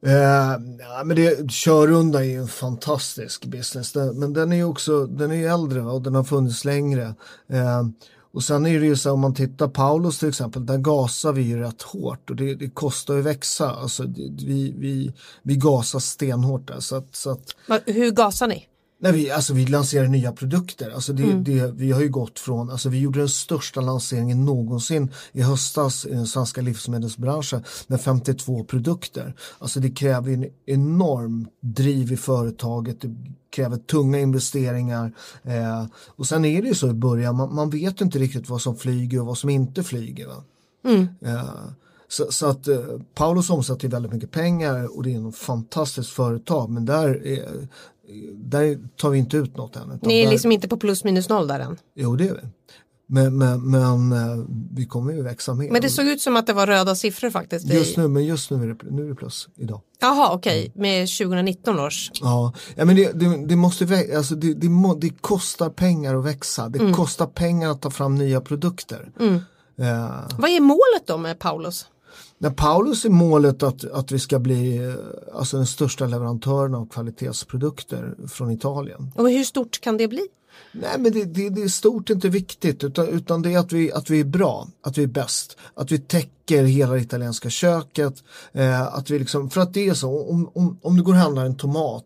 eh, 0.05 0.59
men 1.05 1.15
det, 1.15 1.51
Körunda 1.51 2.19
är 2.19 2.23
ju 2.23 2.37
en 2.37 2.47
fantastisk 2.47 3.45
business. 3.45 3.91
Den, 3.91 4.19
men 4.19 4.33
den 4.33 4.51
är 4.51 4.55
ju 4.55 4.63
också, 4.63 5.05
den 5.05 5.31
är 5.31 5.49
äldre 5.49 5.81
och 5.81 6.01
den 6.01 6.15
har 6.15 6.23
funnits 6.23 6.65
längre. 6.65 7.15
Eh, 7.49 7.83
och 8.33 8.43
sen 8.43 8.65
är 8.65 8.79
det 8.79 8.85
ju 8.85 8.95
så 8.95 9.11
om 9.11 9.19
man 9.19 9.33
tittar 9.33 9.67
Paulus 9.67 10.19
till 10.19 10.29
exempel, 10.29 10.65
där 10.65 10.77
gasar 10.77 11.33
vi 11.33 11.41
ju 11.41 11.59
rätt 11.59 11.81
hårt 11.81 12.29
och 12.29 12.35
det, 12.35 12.55
det 12.55 12.69
kostar 12.69 13.13
ju 13.13 13.21
växa. 13.21 13.71
Alltså, 13.71 14.03
det, 14.03 14.45
vi, 14.45 14.73
vi, 14.77 15.13
vi 15.43 15.55
gasar 15.55 15.99
stenhårt 15.99 16.67
där. 16.67 16.79
Så 16.79 16.95
att, 16.95 17.15
så 17.15 17.31
att 17.31 17.55
Hur 17.85 18.11
gasar 18.11 18.47
ni? 18.47 18.67
Nej, 19.03 19.11
vi, 19.11 19.31
alltså, 19.31 19.53
vi 19.53 19.65
lanserar 19.65 20.07
nya 20.07 20.31
produkter. 20.31 20.91
Alltså, 20.91 21.13
det, 21.13 21.23
Mm. 21.23 21.43
det, 21.43 21.71
vi 21.75 21.91
har 21.91 22.01
ju 22.01 22.09
gått 22.09 22.39
från, 22.39 22.69
alltså, 22.69 22.89
vi 22.89 22.99
gjorde 22.99 23.19
den 23.19 23.29
största 23.29 23.81
lanseringen 23.81 24.45
någonsin 24.45 25.11
i 25.31 25.41
höstas 25.41 26.05
i 26.05 26.09
den 26.09 26.27
svenska 26.27 26.61
livsmedelsbranschen 26.61 27.63
med 27.87 28.01
52 28.01 28.63
produkter. 28.63 29.35
Alltså 29.59 29.79
det 29.79 29.89
kräver 29.89 30.31
en 30.31 30.45
enorm 30.65 31.47
driv 31.61 32.11
i 32.11 32.17
företaget, 32.17 33.01
det 33.01 33.15
kräver 33.49 33.77
tunga 33.77 34.19
investeringar. 34.19 35.11
Eh, 35.43 35.85
och 36.15 36.27
sen 36.27 36.45
är 36.45 36.61
det 36.61 36.67
ju 36.67 36.75
så 36.75 36.89
i 36.89 36.93
början, 36.93 37.35
man, 37.35 37.55
man 37.55 37.69
vet 37.69 38.01
inte 38.01 38.19
riktigt 38.19 38.49
vad 38.49 38.61
som 38.61 38.75
flyger 38.75 39.19
och 39.19 39.25
vad 39.25 39.37
som 39.37 39.49
inte 39.49 39.83
flyger. 39.83 40.27
Mm. 40.85 41.07
Eh, 41.21 41.43
så, 42.07 42.31
så 42.31 42.45
att 42.45 42.67
eh, 42.67 42.77
Paulus 43.15 43.49
omsätter 43.49 43.87
väldigt 43.87 44.13
mycket 44.13 44.31
pengar 44.31 44.97
och 44.97 45.03
det 45.03 45.13
är 45.13 45.29
ett 45.29 45.35
fantastiskt 45.35 46.09
företag 46.09 46.69
men 46.69 46.85
där, 46.85 47.27
är, 47.27 47.67
där 48.35 48.79
tar 48.97 49.09
vi 49.09 49.17
inte 49.17 49.37
ut 49.37 49.57
något 49.57 49.75
än. 49.75 49.99
Ni 50.01 50.19
är 50.19 50.23
där, 50.25 50.31
liksom 50.31 50.51
inte 50.51 50.67
på 50.67 50.77
plus 50.77 51.03
minus 51.03 51.29
noll 51.29 51.47
där 51.47 51.59
än. 51.59 51.77
Jo 51.95 52.15
det 52.15 52.27
är 52.27 52.33
vi. 52.33 52.41
Men, 53.07 53.37
men, 53.37 53.71
men 53.71 54.11
eh, 54.11 54.45
vi 54.73 54.85
kommer 54.85 55.13
ju 55.13 55.21
växa 55.21 55.53
mer. 55.53 55.71
Men 55.71 55.81
det 55.81 55.89
såg 55.89 56.05
ut 56.05 56.21
som 56.21 56.35
att 56.37 56.47
det 56.47 56.53
var 56.53 56.67
röda 56.67 56.95
siffror 56.95 57.29
faktiskt. 57.29 57.69
i- 57.69 57.73
Just 57.73 57.97
nu, 57.97 58.07
men 58.07 58.25
just 58.25 58.51
nu 58.51 58.63
är 58.63 58.67
det, 58.67 58.77
nu 58.91 59.05
är 59.05 59.09
det 59.09 59.15
plus 59.15 59.47
idag. 59.55 59.81
Jaha, 60.01 60.33
okej, 60.33 60.71
med 60.75 61.07
2019 61.09 61.79
års. 61.79 62.11
Ja, 62.13 62.53
ja 62.75 62.85
men 62.85 62.95
det, 62.95 63.11
det, 63.19 63.45
det 63.47 63.55
måste 63.55 63.85
alltså 64.17 64.35
det, 64.35 64.53
det, 64.53 64.69
må, 64.69 64.95
det 64.95 65.09
kostar 65.21 65.69
pengar 65.69 66.15
att 66.15 66.25
växa. 66.25 66.69
Det 66.69 66.79
Mm. 66.79 66.93
kostar 66.93 67.25
pengar 67.25 67.69
att 67.71 67.81
ta 67.81 67.89
fram 67.89 68.15
nya 68.15 68.41
produkter. 68.41 69.11
Eh, 69.19 70.19
Vad 70.37 70.49
är 70.49 70.59
målet 70.59 71.07
då 71.07 71.17
med 71.17 71.39
Paulus? 71.39 71.85
När 72.43 72.49
Paulus 72.49 73.05
är 73.05 73.09
målet 73.09 73.63
att, 73.63 73.91
att 73.91 74.11
vi 74.11 74.19
ska 74.19 74.39
bli 74.39 74.77
eh, 74.77 74.93
alltså 75.33 75.57
den 75.57 75.65
största 75.65 76.05
leverantören 76.05 76.75
av 76.75 76.89
kvalitetsprodukter 76.89 78.15
från 78.27 78.51
Italien. 78.51 79.11
Och 79.15 79.29
hur 79.29 79.43
stort 79.43 79.81
kan 79.81 79.97
det 79.97 80.07
bli? 80.07 80.27
Nej 80.71 80.99
men 80.99 81.11
det, 81.11 81.25
det, 81.25 81.49
det 81.49 81.61
är 81.61 81.67
stort 81.67 82.09
inte 82.09 82.29
viktigt 82.29 82.83
utan, 82.83 83.07
utan 83.07 83.41
det 83.41 83.53
är 83.53 83.59
att 83.59 83.71
vi, 83.71 83.91
att 83.91 84.09
vi 84.09 84.19
är 84.19 84.23
bra, 84.23 84.67
att 84.81 84.97
vi 84.97 85.03
är 85.03 85.07
bäst, 85.07 85.57
att 85.73 85.91
vi 85.91 85.97
täcker 85.97 86.63
hela 86.63 86.93
det 86.93 87.01
italienska 87.01 87.49
köket. 87.49 88.23
Eh, 88.51 88.81
att 88.81 89.09
vi 89.09 89.19
liksom, 89.19 89.49
för 89.49 89.61
att 89.61 89.73
det 89.73 89.89
är 89.89 89.93
så, 89.93 90.29
om, 90.29 90.51
om, 90.53 90.79
om 90.81 90.97
du 90.97 91.03
går 91.03 91.13
och 91.13 91.19
handlar 91.19 91.45
en 91.45 91.57
tomat 91.57 92.05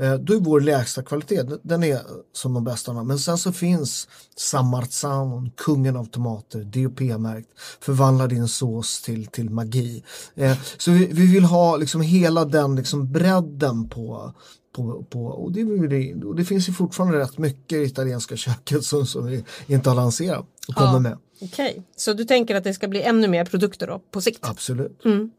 då 0.00 0.34
är 0.34 0.40
vår 0.40 0.60
lägsta 0.60 1.02
kvalitet, 1.02 1.42
den 1.62 1.84
är 1.84 2.00
som 2.32 2.54
de 2.54 2.64
bästa. 2.64 2.92
Men 2.92 3.18
sen 3.18 3.38
så 3.38 3.52
finns 3.52 4.08
Samartsan, 4.36 5.50
kungen 5.56 5.96
av 5.96 6.04
tomater, 6.04 6.64
DOP-märkt, 6.64 7.48
förvandla 7.80 8.26
din 8.26 8.48
sås 8.48 9.02
till, 9.02 9.26
till 9.26 9.50
magi. 9.50 10.04
Eh, 10.34 10.58
så 10.78 10.90
vi, 10.90 11.06
vi, 11.12 11.32
vill 11.32 11.44
ha 11.44 11.76
liksom 11.76 12.00
hela 12.00 12.44
den 12.44 12.76
liksom 12.76 13.12
bredden 13.12 13.88
på, 13.88 14.32
på, 14.76 15.04
på, 15.10 15.26
och, 15.26 15.52
det, 15.52 16.14
och 16.24 16.36
det 16.36 16.44
finns 16.44 16.68
ju 16.68 16.72
fortfarande 16.72 17.18
rätt 17.18 17.38
mycket 17.38 17.78
i 17.78 17.82
italienska 17.82 18.36
köket 18.36 18.84
som, 18.84 19.06
som 19.06 19.26
vi 19.26 19.44
inte 19.66 19.90
har 19.90 19.96
lanserat 19.96 20.46
och 20.68 20.74
kommer 20.74 20.92
ja, 20.92 20.98
med. 20.98 21.18
Okej, 21.42 21.70
okay. 21.70 21.82
så 21.96 22.12
du 22.12 22.24
tänker 22.24 22.54
att 22.54 22.64
det 22.64 22.74
ska 22.74 22.88
bli 22.88 23.02
ännu 23.02 23.28
mer 23.28 23.44
produkter 23.44 23.86
då 23.86 24.00
på 24.10 24.20
sikt? 24.20 24.38
Absolut. 24.42 25.04
Mm. 25.04 25.30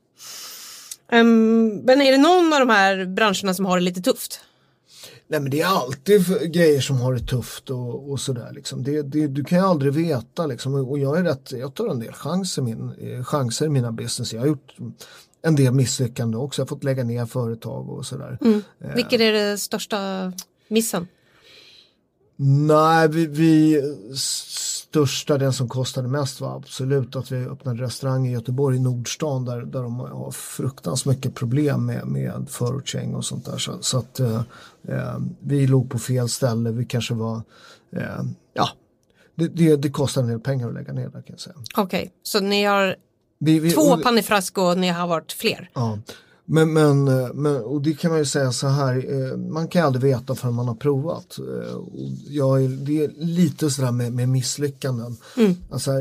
Um, 1.11 1.67
men 1.67 2.01
är 2.01 2.11
det 2.11 2.17
någon 2.17 2.53
av 2.53 2.59
de 2.59 2.69
här 2.69 3.05
branscherna 3.05 3.53
som 3.53 3.65
har 3.65 3.77
det 3.77 3.83
lite 3.83 4.01
tufft? 4.01 4.41
Nej 5.31 5.39
men 5.39 5.51
det 5.51 5.61
är 5.61 5.65
alltid 5.65 6.51
grejer 6.53 6.81
som 6.81 6.97
har 7.01 7.13
det 7.13 7.19
tufft 7.19 7.69
och, 7.69 8.11
och 8.11 8.19
sådär 8.19 8.51
liksom. 8.53 8.83
Det, 8.83 9.01
det, 9.01 9.27
du 9.27 9.43
kan 9.43 9.57
ju 9.57 9.65
aldrig 9.65 9.93
veta 9.93 10.45
liksom. 10.45 10.75
Och 10.75 10.99
jag 10.99 11.17
är 11.17 11.23
rätt, 11.23 11.51
jag 11.51 11.73
tar 11.73 11.87
en 11.87 11.99
del 11.99 12.13
chanser, 12.13 12.61
min, 12.61 13.23
chanser 13.23 13.65
i 13.65 13.69
mina 13.69 13.91
business. 13.91 14.33
Jag 14.33 14.39
har 14.39 14.47
gjort 14.47 14.75
en 15.41 15.55
del 15.55 15.73
misslyckanden 15.73 16.41
också. 16.41 16.61
Jag 16.61 16.65
har 16.65 16.67
fått 16.67 16.83
lägga 16.83 17.03
ner 17.03 17.25
företag 17.25 17.89
och 17.89 18.05
sådär. 18.05 18.37
Mm. 18.41 18.61
Eh. 18.81 18.95
Vilket 18.95 19.21
är 19.21 19.31
det 19.31 19.57
största 19.57 20.33
missen? 20.67 21.07
Nej, 22.67 23.07
vi, 23.07 23.27
vi 23.27 23.81
största, 24.91 25.37
den 25.37 25.53
som 25.53 25.69
kostade 25.69 26.07
mest 26.07 26.41
var 26.41 26.55
absolut 26.55 27.15
att 27.15 27.31
vi 27.31 27.45
öppnade 27.45 27.83
restaurang 27.83 28.27
i 28.27 28.31
Göteborg, 28.31 28.77
i 28.77 28.79
Nordstan, 28.79 29.45
där, 29.45 29.61
där 29.61 29.83
de 29.83 29.99
har 29.99 30.31
fruktansvärt 30.31 31.15
mycket 31.15 31.35
problem 31.35 31.85
med, 31.85 32.07
med 32.07 32.47
förortsgäng 32.49 33.15
och 33.15 33.25
sånt 33.25 33.45
där. 33.45 33.57
Så, 33.57 33.77
så 33.81 33.97
att 33.97 34.19
eh, 34.19 34.41
eh, 34.87 35.17
vi 35.39 35.67
låg 35.67 35.89
på 35.89 35.99
fel 35.99 36.29
ställe, 36.29 36.71
vi 36.71 36.85
kanske 36.85 37.13
var, 37.13 37.41
eh, 37.91 38.23
ja, 38.53 38.69
det, 39.35 39.47
det, 39.47 39.75
det 39.75 39.89
kostar 39.89 40.21
en 40.21 40.27
del 40.27 40.39
pengar 40.39 40.67
att 40.67 40.73
lägga 40.73 40.93
ner 40.93 41.09
där 41.09 41.21
kan 41.21 41.23
jag 41.27 41.39
säga. 41.39 41.55
Okej, 41.75 41.99
okay, 41.99 42.09
så 42.23 42.39
ni 42.39 42.63
har 42.63 42.95
vi, 43.39 43.59
vi, 43.59 43.71
två 43.71 43.97
pannifrask 43.97 44.57
och 44.57 44.77
ni 44.77 44.89
har 44.89 45.07
varit 45.07 45.31
fler? 45.31 45.69
Ja. 45.73 45.99
Men, 46.53 46.73
men, 46.73 47.07
eh, 47.07 47.33
men, 47.33 47.63
och 47.63 47.81
det 47.81 47.93
kan 47.93 48.11
man 48.11 48.19
ju 48.19 48.25
säga 48.25 48.51
så 48.51 48.67
här, 48.67 48.95
eh, 48.95 49.37
man 49.37 49.67
kan 49.67 49.85
aldrig 49.85 50.03
veta 50.03 50.35
förrän 50.35 50.53
man 50.53 50.67
har 50.67 50.75
provat. 50.75 51.39
Eh, 51.39 51.77
jag 52.27 52.63
är, 52.63 52.69
det 52.69 53.03
är 53.03 53.11
lite 53.17 53.69
sådär 53.69 53.91
med, 53.91 54.13
med 54.13 54.29
misslyckanden. 54.29 55.17
Mm. 55.37 55.55
Alltså, 55.71 55.91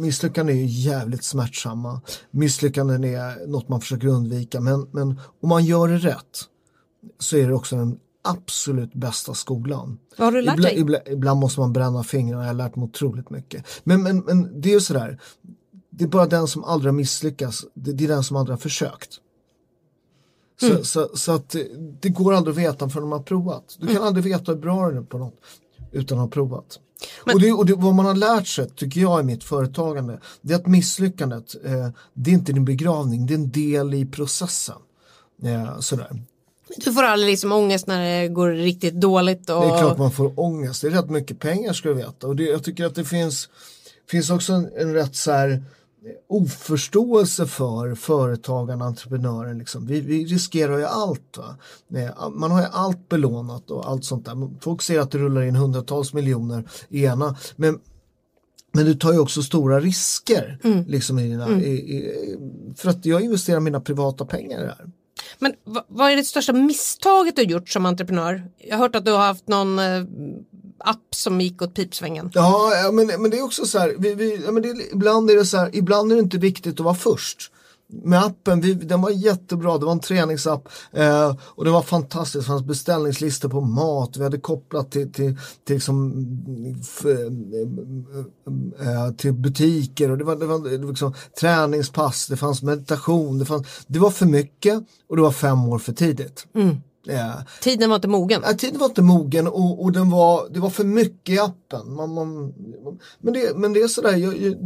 misslyckanden 0.00 0.56
är 0.56 0.60
ju 0.60 0.66
jävligt 0.66 1.24
smärtsamma. 1.24 2.00
Misslyckanden 2.30 3.04
är 3.04 3.46
något 3.46 3.68
man 3.68 3.80
försöker 3.80 4.08
undvika. 4.08 4.60
Men, 4.60 4.86
men 4.90 5.20
om 5.42 5.48
man 5.48 5.64
gör 5.64 5.88
det 5.88 5.98
rätt 5.98 6.44
så 7.18 7.36
är 7.36 7.48
det 7.48 7.54
också 7.54 7.76
den 7.76 7.98
absolut 8.24 8.94
bästa 8.94 9.34
skolan. 9.34 9.98
Vad 10.16 10.26
har 10.26 10.32
du 10.32 10.42
lärt 10.42 10.62
dig? 10.62 10.78
Ibland, 10.78 11.02
ibland, 11.02 11.18
ibland, 11.18 11.40
måste 11.40 11.60
man 11.60 11.72
bränna 11.72 12.04
fingrarna, 12.04 12.42
jag 12.42 12.48
har 12.48 12.54
lärt 12.54 12.76
mig 12.76 12.84
otroligt 12.84 13.30
mycket. 13.30 13.64
Men, 13.84 14.02
men, 14.02 14.18
men 14.18 14.60
det 14.60 14.68
är 14.68 14.74
ju 14.74 14.80
sådär, 14.80 15.20
det 15.90 16.04
är 16.04 16.08
bara 16.08 16.26
den 16.26 16.46
som 16.46 16.64
aldrig 16.64 16.92
har 16.92 16.96
misslyckats, 16.96 17.64
det, 17.74 17.92
det 17.92 18.04
är 18.04 18.08
den 18.08 18.24
som 18.24 18.36
aldrig 18.36 18.52
har 18.52 18.60
försökt. 18.60 19.20
Så, 20.60 20.66
mm. 20.66 20.84
så, 20.84 21.10
så, 21.14 21.32
att 21.32 21.56
det 22.00 22.08
går 22.08 22.34
aldrig 22.34 22.52
att 22.52 22.74
veta 22.74 22.88
förrän 22.88 23.08
man 23.08 23.18
har 23.18 23.24
provat. 23.24 23.76
Du 23.78 23.86
kan 23.86 23.96
mm. 23.96 24.08
aldrig 24.08 24.24
veta 24.24 24.52
hur 24.52 24.58
bra 24.58 24.90
det 24.90 24.96
är 24.96 25.02
på 25.02 25.18
något 25.18 25.40
utan 25.92 26.18
att 26.18 26.24
ha 26.24 26.30
provat. 26.30 26.78
Men... 27.24 27.34
Och, 27.34 27.40
det, 27.40 27.52
och 27.52 27.66
det, 27.66 27.74
vad 27.74 27.94
man 27.94 28.06
har 28.06 28.14
lärt 28.14 28.46
sig, 28.46 28.70
tycker 28.70 29.00
jag 29.00 29.20
i 29.20 29.22
mitt 29.22 29.44
företagande, 29.44 30.20
det 30.40 30.54
är 30.54 30.56
att 30.58 30.66
misslyckandet, 30.66 31.54
eh, 31.64 31.88
det 32.14 32.30
är 32.30 32.34
inte 32.34 32.52
din 32.52 32.64
begravning, 32.64 33.26
det 33.26 33.34
är 33.34 33.38
en 33.38 33.50
del 33.50 33.94
i 33.94 34.06
processen. 34.06 34.76
Eh, 35.42 35.78
sådär. 35.80 36.22
Du 36.76 36.92
får 36.92 37.02
aldrig 37.02 37.30
liksom 37.30 37.52
ångest 37.52 37.86
när 37.86 38.20
det 38.20 38.28
går 38.28 38.50
riktigt 38.50 38.94
dåligt? 38.94 39.50
Och... 39.50 39.60
Det 39.60 39.66
är 39.66 39.78
klart 39.78 39.98
man 39.98 40.12
får 40.12 40.40
ångest, 40.40 40.82
det 40.82 40.88
är 40.88 40.90
rätt 40.90 41.10
mycket 41.10 41.38
pengar 41.38 41.72
ska 41.72 41.88
du 41.88 41.94
veta. 41.94 42.26
Och 42.26 42.36
det, 42.36 42.44
jag 42.44 42.64
tycker 42.64 42.84
att 42.84 42.94
det 42.94 43.04
finns, 43.04 43.48
finns 44.10 44.30
också 44.30 44.52
en, 44.52 44.70
en 44.76 44.94
rätt 44.94 45.16
så 45.16 45.32
här 45.32 45.64
oförståelse 46.28 47.46
för 47.46 47.94
företagaren, 47.94 48.82
entreprenören. 48.82 49.58
Liksom. 49.58 49.86
Vi, 49.86 50.00
vi, 50.00 50.24
riskerar 50.24 50.78
ju 50.78 50.84
allt. 50.84 51.38
Va? 51.38 51.56
Man 52.30 52.50
har 52.50 52.60
ju 52.60 52.66
allt 52.72 53.08
belånat 53.08 53.70
och 53.70 53.88
allt 53.88 54.04
sånt 54.04 54.24
där. 54.24 54.60
Folk 54.60 54.82
ser 54.82 55.00
att 55.00 55.10
det 55.10 55.18
rullar 55.18 55.42
in 55.42 55.56
hundratals 55.56 56.12
miljoner 56.12 56.64
i 56.88 57.04
ena. 57.04 57.36
Men, 57.56 57.78
men 58.72 58.84
du 58.84 58.94
tar 58.94 59.12
ju 59.12 59.18
också 59.18 59.42
stora 59.42 59.80
risker. 59.80 60.58
Mm. 60.64 60.84
Liksom, 60.84 61.18
i 61.18 61.22
dina, 61.22 61.46
mm. 61.46 61.60
i, 61.60 61.68
i, 61.68 62.36
för 62.76 62.90
att 62.90 63.06
jag 63.06 63.20
investerar 63.20 63.60
mina 63.60 63.80
privata 63.80 64.24
pengar 64.24 64.58
i 64.58 64.62
det 64.62 64.74
här. 64.78 64.90
Men 65.38 65.52
vad 65.88 66.12
är 66.12 66.16
det 66.16 66.24
största 66.24 66.52
misstaget 66.52 67.36
du 67.36 67.42
gjort 67.42 67.68
som 67.68 67.86
entreprenör? 67.86 68.50
Jag 68.58 68.76
har 68.76 68.82
hört 68.82 68.96
att 68.96 69.04
du 69.04 69.12
har 69.12 69.26
haft 69.26 69.48
någon 69.48 69.78
eh, 69.78 70.04
app 70.78 71.14
som 71.14 71.40
gick 71.40 71.62
åt 71.62 71.74
pipsvängen. 71.74 72.30
Ja, 72.34 72.72
men, 72.92 73.06
men 73.06 73.30
det 73.30 73.38
är 73.38 73.44
också 73.44 73.66
så 73.66 73.78
här, 73.78 73.94
vi, 73.98 74.14
vi, 74.14 74.42
ja, 74.44 74.52
men 74.52 74.62
det, 74.62 74.92
ibland 74.92 75.30
är 75.30 75.36
det 75.36 75.46
så 75.46 75.56
här, 75.56 75.70
ibland 75.72 76.12
är 76.12 76.16
det 76.16 76.22
inte 76.22 76.38
viktigt 76.38 76.80
att 76.80 76.84
vara 76.84 76.94
först 76.94 77.50
med 77.88 78.24
appen, 78.24 78.60
vi, 78.60 78.74
den 78.74 79.02
var 79.02 79.10
jättebra, 79.10 79.78
det 79.78 79.84
var 79.84 79.92
en 79.92 80.00
träningsapp 80.00 80.68
eh, 80.92 81.36
och 81.40 81.64
det 81.64 81.70
var 81.70 81.82
fantastiskt, 81.82 82.44
det 82.44 82.48
fanns 82.48 82.64
beställningslistor 82.64 83.48
på 83.48 83.60
mat, 83.60 84.16
vi 84.16 84.22
hade 84.22 84.38
kopplat 84.38 84.90
till, 84.90 85.12
till, 85.12 85.38
till, 85.64 85.74
liksom, 85.74 86.12
eh, 87.04 87.10
eh, 88.88 89.10
till 89.12 89.32
butiker 89.32 90.10
och 90.10 90.18
det 90.18 90.24
var, 90.24 90.36
det 90.36 90.46
var, 90.46 90.70
det 90.70 90.78
var 90.78 90.88
liksom, 90.88 91.14
träningspass, 91.40 92.26
det 92.26 92.36
fanns 92.36 92.62
meditation, 92.62 93.38
det, 93.38 93.44
fanns, 93.44 93.66
det 93.86 93.98
var 93.98 94.10
för 94.10 94.26
mycket 94.26 94.84
och 95.08 95.16
det 95.16 95.22
var 95.22 95.32
fem 95.32 95.68
år 95.68 95.78
för 95.78 95.92
tidigt. 95.92 96.46
Mm. 96.54 96.76
Ja. 97.06 97.44
Tiden 97.60 97.88
var 97.88 97.96
inte 97.96 98.08
mogen? 98.08 98.42
Ja, 98.44 98.54
tiden 98.54 98.80
var 98.80 98.86
inte 98.86 99.02
mogen 99.02 99.46
och, 99.46 99.82
och 99.82 99.92
den 99.92 100.10
var, 100.10 100.48
det 100.50 100.60
var 100.60 100.70
för 100.70 100.84
mycket 100.84 101.34
i 101.34 101.38
appen. 101.38 101.94
Man, 101.94 102.14
man, 102.14 102.54
men, 103.18 103.34
det, 103.34 103.56
men 103.56 103.72
det 103.72 103.80
är 103.80 103.88
sådär, 103.88 104.16
jag, 104.16 104.40
jag, 104.40 104.56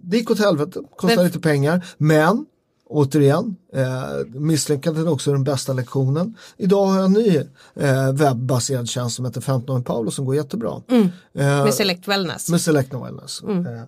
det 0.00 0.16
gick 0.16 0.30
åt 0.30 0.38
helvete, 0.38 0.80
kostade 0.96 1.24
lite 1.24 1.40
pengar, 1.40 1.86
men 1.98 2.46
återigen, 2.88 3.56
eh, 3.72 4.40
misslyckandet 4.40 5.06
är 5.06 5.12
också 5.12 5.32
den 5.32 5.44
bästa 5.44 5.72
lektionen. 5.72 6.36
Idag 6.56 6.86
har 6.86 6.96
jag 6.96 7.04
en 7.04 7.12
ny 7.12 7.36
eh, 7.74 8.12
webbaserad 8.12 8.88
tjänst 8.88 9.16
som 9.16 9.24
heter 9.24 9.40
15 9.40 9.84
Paolo 9.84 10.10
som 10.10 10.24
går 10.24 10.34
jättebra. 10.34 10.82
Mm. 10.88 11.08
Eh, 11.34 11.64
med 11.64 11.74
Select 11.74 12.08
Wellness. 12.08 12.50
Med 12.50 12.60
Select 12.60 12.94
Wellness. 12.94 13.42
Mm. 13.42 13.66
Eh, 13.66 13.82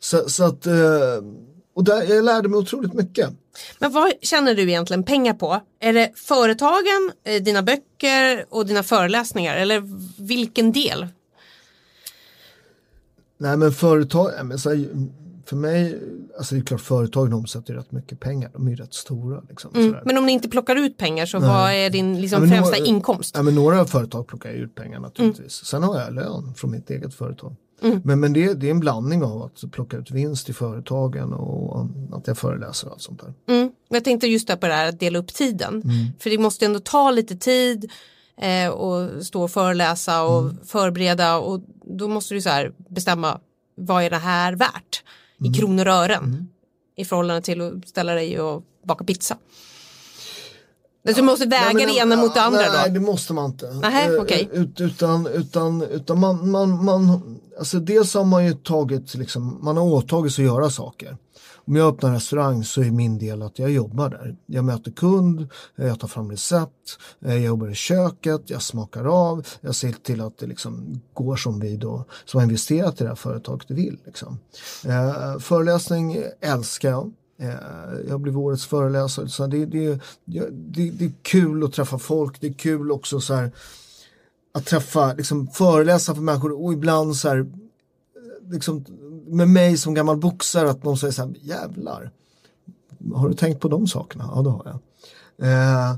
så, 0.00 0.28
så, 0.28 0.44
att, 0.44 0.66
eh, 0.66 0.74
och 1.74 1.84
där, 1.84 2.02
jag 2.02 2.24
lärde 2.24 2.48
mig 2.48 2.58
otroligt 2.58 2.94
mycket. 2.94 3.30
Men 3.78 3.92
vad 3.92 4.12
känner 4.22 4.54
du 4.54 4.62
egentligen 4.62 5.04
pengar 5.04 5.34
på? 5.34 5.60
Är 5.80 5.92
det 5.92 6.10
företagen, 6.14 7.12
eh, 7.24 7.42
dina 7.42 7.62
böcker 7.62 8.46
och 8.48 8.66
dina 8.66 8.82
föreläsningar 8.82 9.56
eller 9.56 9.82
vilken 10.22 10.72
del? 10.72 11.08
Nej 13.38 13.56
men 13.56 13.72
företag, 13.72 14.30
men 14.42 14.58
här, 14.58 14.88
för 15.46 15.56
mig, 15.56 16.00
alltså 16.38 16.54
det 16.54 16.60
är 16.60 16.64
klart 16.64 16.80
företagen 16.80 17.32
omsätter 17.32 17.74
rätt 17.74 17.92
mycket 17.92 18.20
pengar, 18.20 18.50
de 18.52 18.66
är 18.66 18.70
ju 18.70 18.76
rätt 18.76 18.94
stora. 18.94 19.42
Liksom, 19.48 19.70
mm, 19.74 19.96
men 20.04 20.18
om 20.18 20.26
ni 20.26 20.32
inte 20.32 20.48
plockar 20.48 20.76
ut 20.76 20.96
pengar 20.96 21.26
så 21.26 21.38
Nej. 21.38 21.48
vad 21.48 21.72
är 21.72 21.90
din 21.90 22.20
liksom, 22.20 22.48
främsta 22.48 22.76
några, 22.76 22.86
inkomst? 22.86 23.34
Ja, 23.36 23.42
men 23.42 23.54
några 23.54 23.84
företag 23.84 24.26
plockar 24.26 24.50
ut 24.50 24.74
pengar 24.74 25.00
naturligtvis. 25.00 25.62
Mm. 25.62 25.66
Sen 25.66 25.82
har 25.82 26.00
jag 26.00 26.14
lön 26.14 26.54
från 26.56 26.70
mitt 26.70 26.90
eget 26.90 27.14
företag. 27.14 27.56
Mm. 27.82 28.00
Men, 28.04 28.20
men 28.20 28.32
det, 28.32 28.54
det, 28.54 28.66
är 28.66 28.70
en 28.70 28.80
blandning 28.80 29.22
av 29.22 29.42
att 29.42 29.72
plocka 29.72 29.96
ut 29.96 30.10
vinst 30.10 30.48
i 30.48 30.52
företagen 30.52 31.32
och 31.32 31.86
att 32.12 32.26
jag 32.26 32.38
föreläser 32.38 32.86
och 32.86 32.92
allt 32.92 33.02
sånt 33.02 33.20
där. 33.20 33.54
Mm. 33.54 33.70
Jag 33.88 34.04
tänkte 34.04 34.26
just 34.26 34.48
på 34.48 34.66
det 34.66 34.74
här 34.74 34.88
att 34.88 35.00
dela 35.00 35.18
upp 35.18 35.34
tiden. 35.34 35.74
Mm. 35.74 36.06
För 36.18 36.30
det 36.30 36.38
måste 36.38 36.66
ändå 36.66 36.80
ta 36.80 37.10
lite 37.10 37.36
tid 37.36 37.90
eh, 38.36 38.68
och 38.68 39.26
stå 39.26 39.42
och 39.42 39.50
föreläsa 39.50 40.22
och 40.22 40.40
mm. 40.40 40.56
förbereda 40.64 41.38
och 41.38 41.60
då 41.84 42.08
måste 42.08 42.34
du 42.34 42.40
så 42.40 42.48
här 42.48 42.72
bestämma 42.88 43.40
vad 43.74 44.02
är 44.02 44.10
det 44.10 44.16
här 44.16 44.52
värt 44.52 45.02
i 45.38 45.46
mm. 45.46 45.52
kronor 45.52 45.88
och 45.88 45.94
ören 45.94 46.48
i 46.96 47.04
förhållande 47.04 47.42
till 47.42 47.60
att 47.60 47.88
ställa 47.88 48.14
dig 48.14 48.40
och 48.40 48.62
baka 48.84 49.04
pizza. 49.04 49.36
Så 51.04 51.12
du 51.12 51.22
måste 51.22 51.46
väga 51.46 51.72
nej, 51.72 51.86
det 51.86 51.92
ena 51.92 52.16
mot 52.16 52.34
det 52.34 52.42
andra 52.42 52.60
nej, 52.60 52.68
då? 52.68 52.76
Nej, 52.76 52.90
det 52.90 53.00
måste 53.00 53.32
man 53.32 53.44
inte. 53.44 53.70
Nähä, 53.72 54.18
okay. 54.18 54.48
Ut, 54.52 54.80
utan 54.80 55.26
utan, 55.26 55.82
utan 55.82 56.20
man, 56.20 56.50
man, 56.50 56.84
man, 56.84 57.20
alltså 57.58 57.78
dels 57.78 58.14
har 58.14 58.24
man 58.24 58.46
ju 58.46 58.54
tagit, 58.54 59.14
liksom, 59.14 59.58
man 59.62 59.76
har 59.76 59.84
åtagit 59.84 60.34
sig 60.34 60.44
att 60.44 60.52
göra 60.52 60.70
saker. 60.70 61.16
Om 61.64 61.76
jag 61.76 61.88
öppnar 61.88 62.08
en 62.08 62.14
restaurang 62.14 62.64
så 62.64 62.80
är 62.80 62.90
min 62.90 63.18
del 63.18 63.42
att 63.42 63.58
jag 63.58 63.70
jobbar 63.70 64.08
där. 64.08 64.36
Jag 64.46 64.64
möter 64.64 64.90
kund, 64.90 65.48
jag 65.76 66.00
tar 66.00 66.08
fram 66.08 66.30
recept, 66.30 66.98
jag 67.18 67.40
jobbar 67.40 67.70
i 67.70 67.74
köket, 67.74 68.42
jag 68.46 68.62
smakar 68.62 69.04
av, 69.04 69.46
jag 69.60 69.74
ser 69.74 69.92
till 69.92 70.20
att 70.20 70.38
det 70.38 70.46
liksom 70.46 71.00
går 71.14 71.36
som 71.36 71.60
vi 71.60 71.76
då 71.76 72.04
som 72.24 72.38
har 72.38 72.42
investerat 72.44 73.00
i 73.00 73.04
det 73.04 73.08
här 73.08 73.16
företaget 73.16 73.70
vill. 73.70 73.98
Liksom. 74.06 74.38
Eh, 74.84 75.38
föreläsning 75.38 76.16
älskar 76.40 76.90
jag. 76.90 77.12
Eh, 77.42 78.08
jag 78.08 78.20
blev 78.20 78.38
årets 78.38 78.66
föreläsare. 78.66 79.28
Så 79.28 79.46
det, 79.46 79.66
det, 79.66 80.00
det, 80.24 80.90
det 80.90 81.04
är 81.04 81.12
kul 81.22 81.64
att 81.64 81.72
träffa 81.72 81.98
folk, 81.98 82.40
det 82.40 82.46
är 82.46 82.52
kul 82.52 82.90
också 82.92 83.20
så 83.20 83.34
här, 83.34 83.52
att 84.54 84.66
träffa, 84.66 85.14
liksom, 85.14 85.46
föreläsa 85.48 86.14
för 86.14 86.22
människor 86.22 86.64
och 86.64 86.72
ibland 86.72 87.16
så 87.16 87.28
här, 87.28 87.46
liksom, 88.50 88.84
med 89.26 89.48
mig 89.48 89.76
som 89.76 89.94
gammal 89.94 90.16
boxare 90.16 90.70
att 90.70 90.84
någon 90.84 90.98
säger 90.98 91.12
så 91.12 91.22
här, 91.22 91.34
jävlar, 91.40 92.10
har 93.14 93.28
du 93.28 93.34
tänkt 93.34 93.60
på 93.60 93.68
de 93.68 93.86
sakerna? 93.86 94.30
Ja, 94.34 94.42
det 94.42 94.50
har 94.50 94.66
jag. 94.66 94.80
Eh, 95.48 95.96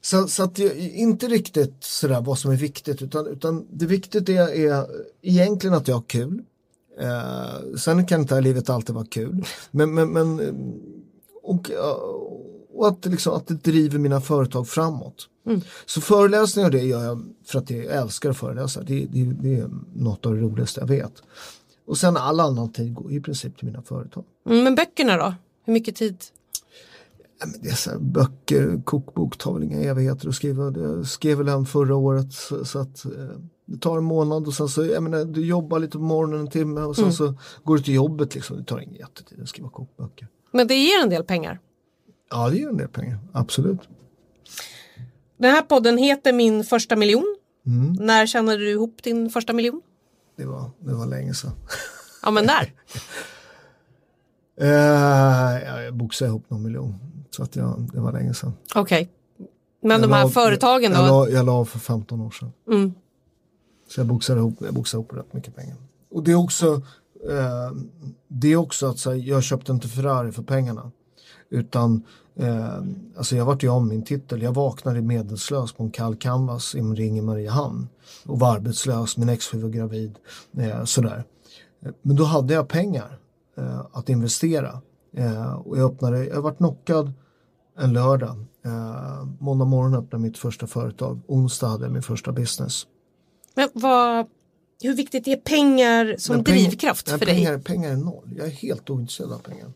Så, 0.00 0.28
så 0.28 0.42
att 0.42 0.54
det, 0.54 0.78
inte 0.78 1.28
riktigt 1.28 1.84
sådär 1.84 2.20
vad 2.20 2.38
som 2.38 2.50
är 2.50 2.56
viktigt 2.56 3.02
utan, 3.02 3.26
utan 3.26 3.66
det 3.70 3.86
viktiga 3.86 4.50
är, 4.50 4.68
är 4.68 4.86
egentligen 5.22 5.76
att 5.76 5.88
jag 5.88 5.94
har 5.94 6.02
kul. 6.02 6.42
Eh, 7.00 7.76
sen 7.78 8.06
kan 8.06 8.20
inte 8.20 8.40
livet 8.40 8.70
alltid 8.70 8.94
vara 8.94 9.06
kul. 9.06 9.44
Men, 9.70 9.94
men, 9.94 10.12
men 10.12 10.40
och, 11.42 11.70
och 12.74 12.88
att, 12.88 13.06
liksom, 13.06 13.34
att 13.34 13.46
det 13.46 13.54
driver 13.54 13.98
mina 13.98 14.20
företag 14.20 14.68
framåt. 14.68 15.28
Mm. 15.46 15.60
Så 15.86 16.00
föreläsningar 16.00 16.70
det 16.70 16.82
gör 16.82 17.04
jag 17.04 17.34
för 17.46 17.58
att 17.58 17.70
jag 17.70 17.84
älskar 17.84 18.30
att 18.30 18.36
föreläsa. 18.36 18.82
Det, 18.82 19.06
det, 19.10 19.24
det 19.24 19.54
är 19.54 19.70
något 19.94 20.26
av 20.26 20.34
det 20.34 20.40
roligaste 20.40 20.80
jag 20.80 20.88
vet. 20.88 21.22
Och 21.86 21.98
sen 21.98 22.16
all 22.16 22.40
annan 22.40 22.72
tid 22.72 22.94
går 22.94 23.12
i 23.12 23.20
princip 23.20 23.58
till 23.58 23.66
mina 23.66 23.82
företag. 23.82 24.24
Mm, 24.46 24.64
men 24.64 24.74
böckerna 24.74 25.16
då? 25.16 25.34
Hur 25.64 25.72
mycket 25.72 25.96
tid? 25.96 26.16
Det 27.62 27.68
är 27.68 27.74
så 27.74 27.90
här, 27.90 27.98
böcker, 27.98 28.82
kokbok 28.84 29.38
tar 29.38 29.54
väl 29.54 29.62
inga 29.62 29.80
evigheter 29.80 30.28
att 30.28 30.34
skriva. 30.34 30.72
Jag 30.76 31.06
skrev 31.06 31.38
väl 31.38 31.48
en 31.48 31.66
förra 31.66 31.96
året 31.96 32.32
så, 32.32 32.64
så 32.64 32.78
att 32.78 33.04
eh, 33.04 33.10
det 33.66 33.78
tar 33.78 33.98
en 33.98 34.04
månad 34.04 34.46
och 34.46 34.54
sen 34.54 34.68
så, 34.68 34.84
jag 34.84 35.02
menar, 35.02 35.24
du 35.24 35.46
jobbar 35.46 35.78
lite 35.78 35.92
på 35.92 36.04
morgonen 36.04 36.40
en 36.40 36.50
timme 36.50 36.80
och 36.80 36.96
sen 36.96 37.04
mm. 37.04 37.14
så 37.14 37.34
går 37.64 37.76
du 37.76 37.82
till 37.82 37.94
jobbet 37.94 38.34
liksom. 38.34 38.56
Det 38.56 38.64
tar 38.64 38.80
ingen 38.80 38.94
jättetid 38.94 39.42
att 39.42 39.48
skriva 39.48 39.68
kokböcker. 39.68 40.28
Men 40.52 40.66
det 40.66 40.74
ger 40.74 41.02
en 41.02 41.10
del 41.10 41.24
pengar? 41.24 41.60
Ja, 42.30 42.50
det 42.50 42.56
ger 42.56 42.68
en 42.68 42.76
del 42.76 42.88
pengar, 42.88 43.18
absolut. 43.32 43.80
Den 45.36 45.50
här 45.50 45.62
podden 45.62 45.98
heter 45.98 46.32
Min 46.32 46.64
första 46.64 46.96
miljon. 46.96 47.36
Mm. 47.66 47.92
När 47.92 48.26
tjänade 48.26 48.58
du 48.58 48.70
ihop 48.70 49.02
din 49.02 49.30
första 49.30 49.52
miljon? 49.52 49.82
Det 50.36 50.44
var, 50.44 50.70
det 50.78 50.94
var 50.94 51.06
länge 51.06 51.34
sedan. 51.34 51.52
Ja, 52.22 52.30
men 52.30 52.46
när? 52.46 52.72
uh, 54.60 55.84
jag 55.84 55.94
boxade 55.94 56.28
ihop 56.28 56.50
någon 56.50 56.62
miljon. 56.62 57.13
Så 57.34 57.42
att 57.42 57.56
jag, 57.56 57.90
det 57.92 58.00
var 58.00 58.12
länge 58.12 58.34
sedan. 58.34 58.52
Okej. 58.74 59.02
Okay. 59.02 59.46
Men 59.80 59.90
jag 59.90 60.00
de 60.00 60.12
här 60.12 60.24
la, 60.24 60.30
företagen 60.30 60.92
då? 60.92 60.96
Jag 60.96 61.06
la, 61.06 61.28
jag 61.28 61.46
la 61.46 61.64
för 61.64 61.78
15 61.78 62.20
år 62.20 62.30
sedan. 62.30 62.52
Mm. 62.68 62.94
Så 63.88 64.00
jag 64.00 64.06
boxade 64.06 64.40
ihop, 64.40 64.56
jag 64.58 64.74
boxade 64.74 65.00
ihop 65.00 65.12
rätt 65.12 65.32
mycket 65.32 65.56
pengar. 65.56 65.76
Och 66.10 66.22
det 66.22 66.32
är 66.32 66.36
också, 66.36 66.82
eh, 67.30 67.72
det 68.28 68.52
är 68.52 68.56
också 68.56 68.86
att 68.86 69.04
här, 69.04 69.14
jag 69.14 69.42
köpte 69.42 69.72
inte 69.72 69.88
Ferrari 69.88 70.32
för 70.32 70.42
pengarna. 70.42 70.90
Utan 71.50 72.02
eh, 72.36 72.78
alltså 73.16 73.36
jag 73.36 73.44
vart 73.44 73.62
ju 73.62 73.68
om 73.68 73.88
min 73.88 74.04
titel. 74.04 74.42
Jag 74.42 74.54
vaknade 74.54 75.02
medelslös 75.02 75.72
på 75.72 75.82
en 75.82 75.90
kall 75.90 76.16
canvas 76.16 76.74
i 76.74 76.78
en 76.78 76.96
ring 76.96 77.18
i 77.18 77.20
Mariehamn. 77.20 77.88
Och 78.26 78.40
var 78.40 78.54
arbetslös, 78.54 79.16
min 79.16 79.28
exfru 79.28 79.60
var 79.60 79.68
gravid. 79.68 80.18
Eh, 80.58 80.84
sådär. 80.84 81.24
Men 82.02 82.16
då 82.16 82.24
hade 82.24 82.54
jag 82.54 82.68
pengar 82.68 83.18
eh, 83.56 83.80
att 83.92 84.08
investera. 84.08 84.80
Eh, 85.16 85.54
och 85.54 85.78
jag 85.78 85.92
öppnade, 85.92 86.26
jag 86.26 86.42
vart 86.42 86.56
knockad 86.56 87.12
en 87.78 87.92
lördag. 87.92 88.44
Eh, 88.64 89.24
måndag 89.40 89.64
morgon 89.64 89.94
öppnade 89.94 90.22
mitt 90.22 90.38
första 90.38 90.66
företag. 90.66 91.20
Onsdag 91.26 91.66
hade 91.66 91.84
jag 91.84 91.92
min 91.92 92.02
första 92.02 92.32
business. 92.32 92.86
Men 93.54 93.68
vad, 93.72 94.26
hur 94.82 94.94
viktigt 94.94 95.28
är 95.28 95.36
pengar 95.36 96.14
som 96.18 96.36
Men 96.36 96.44
drivkraft 96.44 97.08
för 97.10 97.18
pengar, 97.18 97.52
dig? 97.52 97.62
Pengar 97.62 97.90
är 97.90 97.96
noll. 97.96 98.34
Jag 98.36 98.46
är 98.46 98.50
helt 98.50 98.90
ointresserad 98.90 99.32
av 99.32 99.38
pengar. 99.38 99.72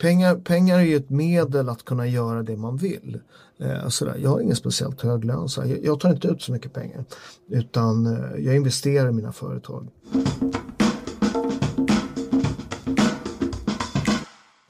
Pengar, 0.00 0.36
pengar 0.36 0.78
är 0.78 0.82
ju 0.82 0.96
ett 0.96 1.10
medel 1.10 1.68
att 1.68 1.84
kunna 1.84 2.06
göra 2.06 2.42
det 2.42 2.56
man 2.56 2.76
vill. 2.76 3.20
Eh, 3.60 3.88
sådär. 3.88 4.16
Jag 4.22 4.30
har 4.30 4.40
ingen 4.40 4.56
speciellt 4.56 5.00
hög 5.00 5.24
lön, 5.24 5.48
jag, 5.56 5.84
jag, 5.84 6.00
tar 6.00 6.10
inte 6.10 6.28
ut 6.28 6.42
så 6.42 6.52
mycket 6.52 6.72
pengar. 6.72 7.04
Utan 7.48 8.06
eh, 8.06 8.44
jag 8.44 8.56
investerar 8.56 9.08
i 9.08 9.12
mina 9.12 9.32
företag. 9.32 9.88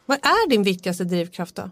Vad 0.07 0.19
är 0.19 0.51
din 0.51 0.63
viktigaste 0.63 1.05
drivkraft 1.05 1.55
då? 1.55 1.71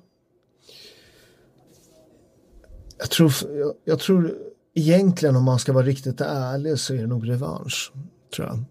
Jag 2.98 3.10
tror, 3.10 3.32
jag, 3.54 3.74
jag 3.84 3.98
tror 3.98 4.34
egentligen 4.74 5.36
om 5.36 5.44
man 5.44 5.58
ska 5.58 5.72
vara 5.72 5.86
riktigt 5.86 6.20
ärlig 6.20 6.78
så 6.78 6.94
är 6.94 6.98
det 6.98 7.06
nog 7.06 7.28
revansch. 7.28 7.92
Tror 8.36 8.46
jag. 8.46 8.64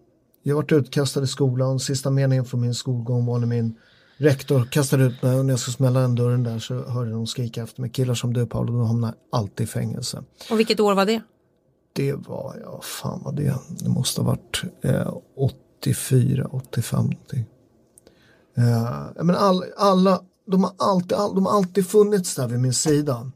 Jag 0.43 0.55
varit 0.55 0.72
utkastad 0.72 1.24
i 1.24 1.27
skolan, 1.27 1.79
sista 1.79 2.10
meningen 2.10 2.46
från 2.46 2.62
min 2.62 2.75
skolgång 2.75 3.25
var 3.25 3.39
när 3.39 3.48
min 3.48 3.75
rektor 4.17 4.65
kastade 4.72 5.03
ut 5.03 5.22
mig 5.22 5.39
och 5.39 5.46
när 5.46 5.53
jag 5.53 5.60
skulle 5.60 5.75
smälla 5.75 6.00
den 6.00 6.15
dörren 6.15 6.43
där 6.43 6.60
så 6.60 6.84
hörde 6.84 7.12
de 7.12 7.27
skrika 7.27 7.63
efter 7.63 7.81
mig. 7.81 7.89
Killar 7.89 8.13
som 8.13 8.34
du 8.34 8.46
Paolo, 8.46 8.74
de 8.74 8.88
hamnar 8.88 9.13
alltid 9.31 9.63
i 9.63 9.67
fängelse. 9.67 10.24
Och 10.51 10.60
vilket 10.60 10.79
år 10.79 10.96
var 10.96 11.05
det? 11.05 11.22
Det 11.93 12.13
var, 12.13 12.60
ja 12.63 12.81
fan 12.81 13.22
vad 13.24 13.36
det, 13.36 13.55
det 13.79 13.89
måste 13.89 14.22
ha 14.22 14.27
varit 14.27 14.63
eh, 14.81 15.13
84, 15.36 16.48
85 16.51 17.00
någonting. 17.00 17.46
Eh, 18.57 19.24
men 19.24 19.36
all, 19.36 19.63
alla, 19.77 20.22
de 20.46 20.63
har, 20.63 20.74
alltid, 20.77 21.13
all, 21.13 21.36
de 21.36 21.46
har 21.46 21.53
alltid 21.57 21.88
funnits 21.88 22.36
där 22.36 22.48
vid 22.48 22.60
min 22.60 22.74
sida 22.74 23.31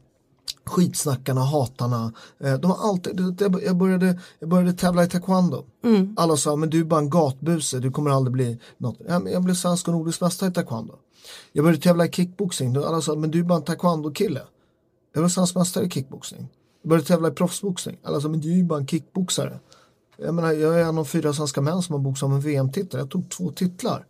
skitsnackarna, 0.64 1.40
hatarna. 1.40 2.12
Eh, 2.40 2.54
de 2.54 2.70
har 2.70 2.88
alltid, 2.88 3.40
jag, 3.62 3.76
började, 3.76 4.18
jag 4.38 4.48
började 4.48 4.72
tävla 4.72 5.04
i 5.04 5.08
taekwondo. 5.08 5.64
Mm. 5.84 6.14
Alla 6.16 6.36
sa, 6.36 6.56
men 6.56 6.70
du 6.70 6.80
är 6.80 6.84
bara 6.84 7.00
en 7.00 7.10
gatbuse, 7.10 7.78
du 7.78 7.90
kommer 7.90 8.10
aldrig 8.10 8.32
bli 8.32 8.58
något. 8.78 8.98
Jag 9.06 9.42
blev 9.42 9.54
svensk 9.54 9.88
och 9.88 9.94
nordisk 9.94 10.20
mästare 10.20 10.50
i 10.50 10.52
taekwondo. 10.52 10.94
Jag 11.52 11.64
började 11.64 11.82
tävla 11.82 12.06
i 12.06 12.10
kickboxing, 12.10 12.76
alla 12.76 13.00
sa, 13.00 13.14
men 13.14 13.30
du 13.30 13.38
är 13.38 13.44
bara 13.44 13.58
en 13.58 13.64
taekwondo-kille. 13.64 14.42
Jag 15.12 15.22
blev 15.22 15.28
svensk 15.28 15.54
mästare 15.54 15.84
i 15.84 15.90
kickboxing. 15.90 16.48
Jag 16.82 16.88
började 16.88 17.06
tävla 17.06 17.28
i 17.28 17.30
proffsboxning, 17.30 17.98
alla 18.02 18.20
sa, 18.20 18.28
men 18.28 18.40
du 18.40 18.52
är 18.52 18.56
ju 18.56 18.64
bara 18.64 18.78
en 18.78 18.86
kickboxare. 18.86 19.60
Jag 20.16 20.34
menar, 20.34 20.52
jag 20.52 20.80
är 20.80 20.84
en 20.84 20.98
av 20.98 21.04
fyra 21.04 21.32
svenska 21.32 21.60
män 21.60 21.82
som 21.82 21.92
har 21.92 22.00
boxat 22.00 22.26
om 22.26 22.32
en 22.32 22.40
VM-titel, 22.40 23.00
jag 23.00 23.10
tog 23.10 23.30
två 23.30 23.50
titlar. 23.50 24.06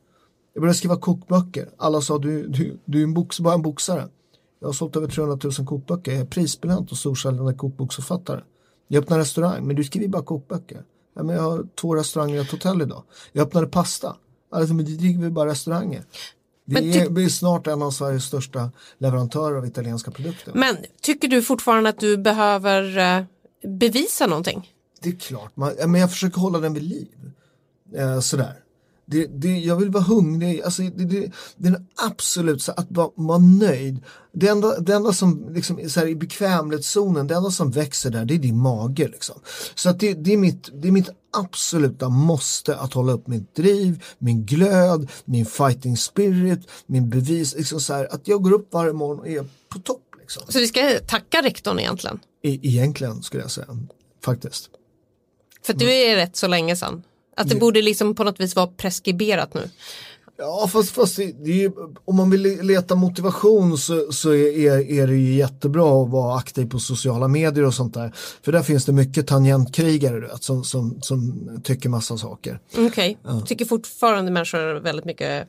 Jag 0.54 0.60
började 0.60 0.78
skriva 0.78 0.96
kokböcker, 0.96 1.68
alla 1.76 2.00
sa, 2.00 2.18
du, 2.18 2.46
du, 2.48 2.78
du 2.84 2.98
är 3.00 3.04
en 3.04 3.14
box, 3.14 3.40
bara 3.40 3.54
en 3.54 3.62
boxare. 3.62 4.08
Jag 4.62 4.68
har 4.68 4.72
sålt 4.72 4.96
över 4.96 5.08
300 5.08 5.38
000 5.58 5.66
kokböcker. 5.66 6.12
Jag 6.12 6.20
är 6.20 6.24
prisbelönt 6.26 6.92
och 6.92 6.98
storsäljande 6.98 7.54
kokboksförfattare. 7.54 8.40
Jag 8.88 9.02
öppnar 9.02 9.18
restaurang, 9.18 9.66
men 9.66 9.76
du 9.76 9.84
skriver 9.84 10.08
bara 10.08 10.22
kokböcker. 10.22 10.84
Ja, 11.14 11.22
men 11.22 11.36
jag 11.36 11.42
har 11.42 11.66
två 11.80 11.94
restauranger 11.94 12.38
och 12.38 12.44
ett 12.44 12.50
hotell 12.50 12.82
idag. 12.82 13.02
Jag 13.32 13.46
öppnade 13.46 13.66
pasta. 13.66 14.16
Alltså, 14.50 14.74
men 14.74 14.84
det 14.84 14.96
driver 14.96 15.30
bara 15.30 15.50
restauranger. 15.50 16.04
Vi 16.64 16.98
är, 16.98 17.10
vi 17.10 17.24
är, 17.24 17.28
snart 17.28 17.66
en 17.66 17.82
av 17.82 17.90
Sveriges 17.90 18.24
största 18.24 18.70
leverantörer 18.98 19.56
av 19.56 19.66
italienska 19.66 20.10
produkter. 20.10 20.52
Men 20.54 20.76
tycker 21.00 21.28
du 21.28 21.42
fortfarande 21.42 21.90
att 21.90 22.00
du 22.00 22.16
behöver 22.16 22.98
eh, 22.98 23.24
bevisa 23.68 24.26
någonting? 24.26 24.72
Det 25.00 25.08
är 25.08 25.16
klart, 25.16 25.56
man, 25.56 25.72
men 25.86 26.00
jag 26.00 26.10
försöker 26.10 26.40
hålla 26.40 26.58
den 26.58 26.74
vid 26.74 26.82
liv. 26.82 27.30
Eh, 27.94 28.20
sådär. 28.20 28.61
Det, 29.06 29.26
det, 29.26 29.58
jag 29.58 29.76
vill 29.76 29.90
vara 29.90 30.04
hungrig, 30.04 30.62
alltså, 30.62 30.82
det, 30.82 31.04
det, 31.04 31.32
det 31.56 31.68
är 31.68 31.84
absolut 32.06 32.62
så 32.62 32.72
att 32.72 32.86
vara, 32.88 33.10
vara 33.14 33.38
nöjd. 33.38 34.00
Det 34.32 34.48
enda, 34.48 34.80
det 34.80 34.94
enda 34.94 35.12
som 35.12 35.54
liksom, 35.54 35.90
så 35.90 36.00
här, 36.00 36.06
i 36.06 36.14
bekvämlighetszonen, 36.14 37.26
det 37.26 37.34
enda 37.34 37.50
som 37.50 37.70
växer 37.70 38.10
där 38.10 38.24
det 38.24 38.34
är 38.34 38.38
din 38.38 38.58
mage. 38.58 39.08
Liksom. 39.08 39.40
Så 39.74 39.90
att 39.90 40.00
det, 40.00 40.14
det, 40.14 40.32
är 40.32 40.36
mitt, 40.36 40.70
det 40.82 40.88
är 40.88 40.92
mitt 40.92 41.10
absoluta 41.32 42.08
måste 42.08 42.76
att 42.76 42.92
hålla 42.92 43.12
upp 43.12 43.26
mitt 43.26 43.54
driv, 43.54 44.04
min 44.18 44.46
glöd, 44.46 45.10
min 45.24 45.46
fighting 45.46 45.96
spirit, 45.96 46.68
min 46.86 47.10
bevis. 47.10 47.54
Liksom 47.54 47.80
så 47.80 47.94
här, 47.94 48.14
att 48.14 48.28
jag 48.28 48.42
går 48.42 48.52
upp 48.52 48.68
varje 48.72 48.92
morgon 48.92 49.20
och 49.20 49.28
är 49.28 49.44
på 49.68 49.78
topp. 49.78 50.14
Liksom. 50.20 50.42
Så 50.48 50.58
vi 50.58 50.66
ska 50.66 50.98
tacka 51.06 51.42
rektorn 51.42 51.78
egentligen? 51.78 52.20
E 52.42 52.58
egentligen 52.62 53.22
skulle 53.22 53.42
jag 53.42 53.50
säga, 53.50 53.66
faktiskt. 54.24 54.70
För 55.62 55.74
det 55.74 56.10
är 56.10 56.16
rätt 56.16 56.36
så 56.36 56.46
länge 56.46 56.76
sedan. 56.76 57.02
Att 57.36 57.48
det 57.48 57.54
borde 57.54 57.82
liksom 57.82 58.14
på 58.14 58.24
något 58.24 58.40
vis 58.40 58.56
vara 58.56 58.66
preskriberat 58.66 59.54
nu. 59.54 59.70
Ja 60.38 60.68
fast, 60.72 60.90
fast 60.90 61.18
är, 61.18 61.72
om 62.04 62.16
man 62.16 62.30
vill 62.30 62.42
leta 62.42 62.94
motivation 62.94 63.78
så, 63.78 64.12
så 64.12 64.34
är, 64.34 64.90
är 64.90 65.06
det 65.06 65.16
ju 65.16 65.34
jättebra 65.34 66.02
att 66.02 66.10
vara 66.10 66.36
aktiv 66.36 66.66
på 66.66 66.78
sociala 66.78 67.28
medier 67.28 67.64
och 67.64 67.74
sånt 67.74 67.94
där. 67.94 68.12
För 68.42 68.52
där 68.52 68.62
finns 68.62 68.84
det 68.84 68.92
mycket 68.92 69.26
tangentkrigare 69.26 70.20
vet, 70.20 70.42
som, 70.42 70.64
som, 70.64 70.98
som 71.02 71.48
tycker 71.64 71.88
massa 71.88 72.18
saker. 72.18 72.60
Okej, 72.72 72.86
okay. 72.86 73.16
ja. 73.22 73.40
tycker 73.46 73.64
fortfarande 73.64 74.30
människor 74.30 74.80
väldigt 74.80 75.04
mycket 75.04 75.48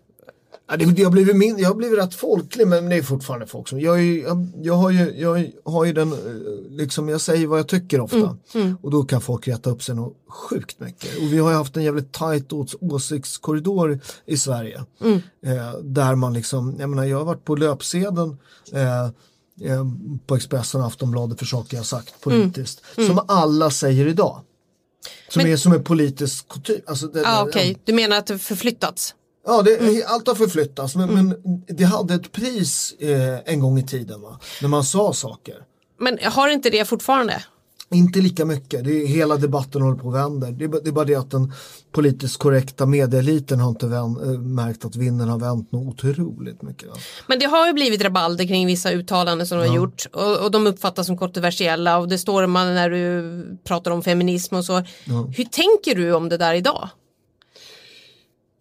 Ja, 0.67 0.77
det, 0.77 0.99
jag, 0.99 1.05
har 1.05 1.11
blivit 1.11 1.35
min, 1.35 1.57
jag 1.57 1.67
har 1.67 1.75
blivit 1.75 1.99
rätt 1.99 2.15
folklig 2.15 2.67
men 2.67 2.89
det 2.89 2.95
är 2.95 3.01
fortfarande 3.01 3.47
folk 3.47 3.67
som, 3.67 3.79
jag, 3.79 3.99
är, 3.99 4.23
jag, 4.23 4.47
jag, 4.61 4.73
har, 4.73 4.91
ju, 4.91 5.13
jag 5.17 5.51
har 5.65 5.85
ju 5.85 5.93
den, 5.93 6.11
eh, 6.11 6.17
liksom 6.69 7.09
jag 7.09 7.21
säger 7.21 7.47
vad 7.47 7.59
jag 7.59 7.67
tycker 7.67 7.99
ofta 7.99 8.17
mm, 8.17 8.37
mm. 8.53 8.77
och 8.81 8.91
då 8.91 9.03
kan 9.03 9.21
folk 9.21 9.47
rätta 9.47 9.69
upp 9.69 9.83
sig 9.83 9.95
något 9.95 10.17
sjukt 10.27 10.79
mycket. 10.79 11.17
Och 11.17 11.33
vi 11.33 11.37
har 11.37 11.49
ju 11.49 11.55
haft 11.55 11.77
en 11.77 11.83
jävligt 11.83 12.11
tajt 12.11 12.53
ås 12.53 12.75
åsiktskorridor 12.81 13.99
i 14.25 14.37
Sverige. 14.37 14.85
Mm. 15.01 15.21
Eh, 15.45 15.73
där 15.83 16.15
man 16.15 16.33
liksom, 16.33 16.75
jag 16.79 16.89
menar 16.89 17.03
jag 17.03 17.17
har 17.17 17.25
varit 17.25 17.45
på 17.45 17.55
löpsedeln 17.55 18.37
eh, 18.71 19.05
eh 19.05 19.85
på 20.27 20.35
Expressen 20.35 20.81
och 20.81 20.87
Aftonbladet 20.87 21.39
för 21.39 21.45
saker 21.45 21.77
jag 21.77 21.85
sagt 21.85 22.21
politiskt. 22.21 22.81
Mm, 22.97 23.05
mm. 23.05 23.17
Som 23.17 23.25
alla 23.27 23.69
säger 23.69 24.07
idag. 24.07 24.41
Som, 25.29 25.43
men, 25.43 25.51
är, 25.51 25.57
som 25.57 25.73
är 25.73 25.79
politisk 25.79 26.47
kutym. 26.47 26.81
Alltså 26.87 27.11
ah, 27.25 27.43
Okej, 27.43 27.71
okay. 27.71 27.81
du 27.85 27.93
menar 27.93 28.17
att 28.17 28.27
det 28.27 28.39
förflyttats? 28.39 29.15
Ja, 29.45 29.61
det, 29.61 29.77
mm. 29.77 30.03
allt 30.07 30.27
har 30.27 30.35
förflyttats 30.35 30.95
men, 30.95 31.09
mm. 31.09 31.27
men, 31.27 31.63
det 31.67 31.83
hade 31.83 32.13
ett 32.13 32.31
pris 32.31 32.95
eh, 32.99 33.39
en 33.45 33.59
gång 33.59 33.79
i 33.79 33.83
tiden 33.83 34.21
va? 34.21 34.39
när 34.61 34.69
man 34.69 34.83
sa 34.83 35.13
saker. 35.13 35.55
Men 35.99 36.19
har 36.23 36.47
inte 36.47 36.69
det 36.69 36.85
fortfarande? 36.85 37.43
Inte 37.91 38.19
lika 38.19 38.45
mycket, 38.45 38.83
det 38.83 39.03
är, 39.03 39.07
hela 39.07 39.37
debatten 39.37 39.81
håller 39.81 39.97
på 39.97 40.07
och 40.07 40.15
vänder. 40.15 40.51
Det 40.51 40.65
är, 40.65 40.69
det 40.83 40.89
är 40.89 40.91
bara 40.91 41.05
det 41.05 41.15
att 41.15 41.31
den 41.31 41.53
politiskt 41.91 42.37
korrekta 42.37 42.85
medieeliten 42.85 43.59
har 43.59 43.69
inte 43.69 43.87
vän, 43.87 44.17
äh, 44.23 44.39
märkt 44.39 44.85
att 44.85 44.95
vinden 44.95 45.29
har 45.29 45.39
vänt 45.39 45.71
något 45.71 46.03
otroligt 46.03 46.61
mycket. 46.61 46.89
Va? 46.89 46.95
Men 47.27 47.39
det 47.39 47.45
har 47.45 47.67
ju 47.67 47.73
blivit 47.73 48.01
rabalder 48.01 48.47
kring 48.47 48.67
vissa 48.67 48.91
uttalanden 48.91 49.47
som 49.47 49.57
de 49.57 49.67
har 49.67 49.75
gjort 49.75 50.05
och, 50.13 50.37
och, 50.37 50.51
de 50.51 50.67
uppfattas 50.67 51.07
som 51.07 51.17
kontroversiella 51.17 51.97
och 51.97 52.07
det 52.07 52.17
står 52.17 52.47
man 52.47 52.75
när 52.75 52.89
du 52.89 53.57
pratar 53.63 53.91
om 53.91 54.03
feminism 54.03 54.55
och 54.55 54.65
så. 54.65 54.73
Ja. 55.05 55.29
Hur 55.35 55.45
tänker 55.45 55.95
du 55.95 56.13
om 56.13 56.29
det 56.29 56.37
där 56.37 56.53
idag? 56.53 56.89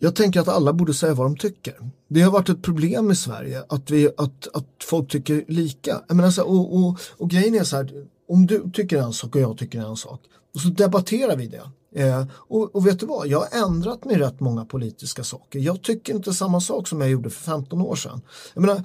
Jag 0.05 0.15
tänker 0.15 0.41
att 0.41 0.49
alla 0.49 0.73
borde 0.73 0.95
säga 0.95 1.15
vad 1.15 1.27
de 1.27 1.37
tycker. 1.37 1.75
Det 2.09 2.21
har 2.21 2.31
varit 2.31 2.49
ett 2.49 2.63
problem 2.63 3.11
i 3.11 3.17
Sverige 3.17 3.65
att, 3.69 3.91
vi, 3.91 4.09
att, 4.17 4.49
att 4.55 4.67
folk 4.85 5.11
tycker 5.11 5.45
lika. 5.49 6.01
Jag 6.09 6.17
menar 6.17 6.31
så 6.31 6.41
här, 6.41 6.51
och, 6.51 6.77
och, 6.77 6.99
och 7.17 7.31
grejen 7.31 7.55
är 7.55 7.65
så 7.65 7.77
här, 7.77 8.07
om 8.29 8.47
du 8.47 8.71
tycker 8.71 8.99
en 8.99 9.13
sak 9.13 9.35
och 9.35 9.41
jag 9.41 9.59
tycker 9.59 9.81
en 9.81 9.97
sak 9.97 10.21
och 10.55 10.61
så 10.61 10.69
debatterar 10.69 11.37
vi 11.37 11.47
det. 11.47 11.63
Eh, 12.03 12.27
och, 12.33 12.77
och, 12.77 12.87
vet 12.87 13.01
du 13.01 13.07
vad, 13.07 13.27
jag 13.27 13.39
har 13.39 13.65
ändrat 13.65 14.05
mig 14.05 14.17
rätt 14.17 14.41
många 14.41 14.65
politiska 14.65 15.25
saker. 15.25 15.59
Jag 15.59 15.83
tycker 15.83 16.15
inte 16.15 16.33
samma 16.33 16.61
sak 16.61 16.89
som 16.89 17.01
jag 17.01 17.11
gjorde 17.11 17.31
för 17.31 17.43
15 17.43 17.81
år 17.81 17.97
sedan. 17.97 18.21
Jag 18.55 18.61
menar, 18.61 18.85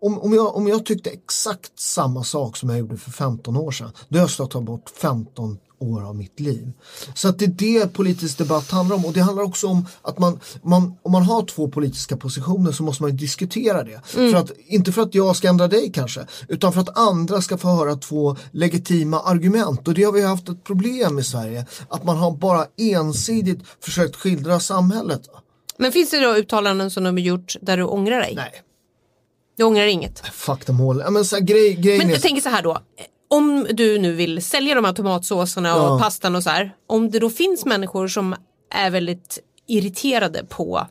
om, 0.00 0.18
om, 0.18 0.32
jag, 0.32 0.56
om 0.56 0.68
jag 0.68 0.86
tyckte 0.86 1.10
exakt 1.10 1.78
samma 1.78 2.24
sak 2.24 2.56
som 2.56 2.68
jag 2.68 2.78
gjorde 2.78 2.96
för 2.96 3.10
15 3.10 3.56
år 3.56 3.70
sedan, 3.70 3.90
då 4.08 4.18
har 4.18 4.30
jag 4.38 4.50
ta 4.50 4.60
bort 4.60 4.90
15 4.90 5.58
år 5.80 6.08
av 6.08 6.16
mitt 6.16 6.40
liv. 6.40 6.72
Så 7.14 7.28
att 7.28 7.38
det 7.38 7.44
är 7.44 7.48
det 7.48 7.92
politisk 7.92 8.38
debatt 8.38 8.70
handlar 8.70 8.96
om 8.96 9.04
och 9.04 9.12
det 9.12 9.20
handlar 9.20 9.42
också 9.42 9.66
om 9.66 9.86
att 10.02 10.18
man, 10.18 10.40
man 10.62 10.94
om 11.02 11.12
man 11.12 11.22
har 11.22 11.42
två 11.42 11.68
politiska 11.68 12.16
positioner 12.16 12.72
så 12.72 12.82
måste 12.82 13.02
man 13.02 13.16
diskutera 13.16 13.82
det. 13.82 14.00
Mm. 14.16 14.32
För 14.32 14.38
att, 14.38 14.50
inte 14.66 14.92
för 14.92 15.02
att 15.02 15.14
jag 15.14 15.36
ska 15.36 15.48
ändra 15.48 15.68
dig 15.68 15.92
kanske, 15.92 16.26
utan 16.48 16.72
för 16.72 16.80
att 16.80 16.98
andra 16.98 17.42
ska 17.42 17.58
få 17.58 17.68
höra 17.68 17.96
två 17.96 18.36
legitima 18.50 19.20
argument 19.20 19.88
och 19.88 19.94
det 19.94 20.04
har 20.04 20.12
vi 20.12 20.22
haft 20.22 20.48
ett 20.48 20.64
problem 20.64 21.18
i 21.18 21.24
Sverige, 21.24 21.66
att 21.88 22.04
man 22.04 22.16
har 22.16 22.30
bara 22.30 22.66
ensidigt 22.76 23.60
försökt 23.80 24.16
skildra 24.16 24.60
samhället. 24.60 25.22
Men 25.76 25.92
finns 25.92 26.10
det 26.10 26.20
då 26.20 26.36
uttalanden 26.36 26.90
som 26.90 27.04
de 27.04 27.14
har 27.14 27.20
gjort 27.20 27.56
där 27.60 27.76
du 27.76 27.84
ångrar 27.84 28.20
dig? 28.20 28.32
Nej. 28.36 28.62
Du 29.56 29.64
ångrar 29.64 29.86
inget? 29.86 30.26
Fuck 30.32 30.64
them 30.64 30.80
all. 30.80 31.10
Men, 31.10 31.24
så 31.24 31.36
här, 31.36 31.42
grej, 31.42 31.76
men 31.98 32.08
jag 32.08 32.16
är... 32.16 32.20
tänker 32.20 32.42
så 32.42 32.48
här 32.48 32.62
då, 32.62 32.78
om 33.30 33.66
du 33.72 33.98
nu 33.98 34.12
vill 34.12 34.42
sälja 34.44 34.74
de 34.74 34.84
här 34.84 34.92
tomatsåserna 34.92 35.74
och 35.74 35.90
ja. 35.90 35.98
pastan 35.98 36.36
och 36.36 36.42
så 36.42 36.50
här. 36.50 36.74
Om 36.86 37.10
det 37.10 37.18
då 37.18 37.30
finns 37.30 37.64
människor 37.64 38.08
som 38.08 38.34
är 38.70 38.90
väldigt 38.90 39.38
irriterade 39.66 40.44
på 40.44 40.86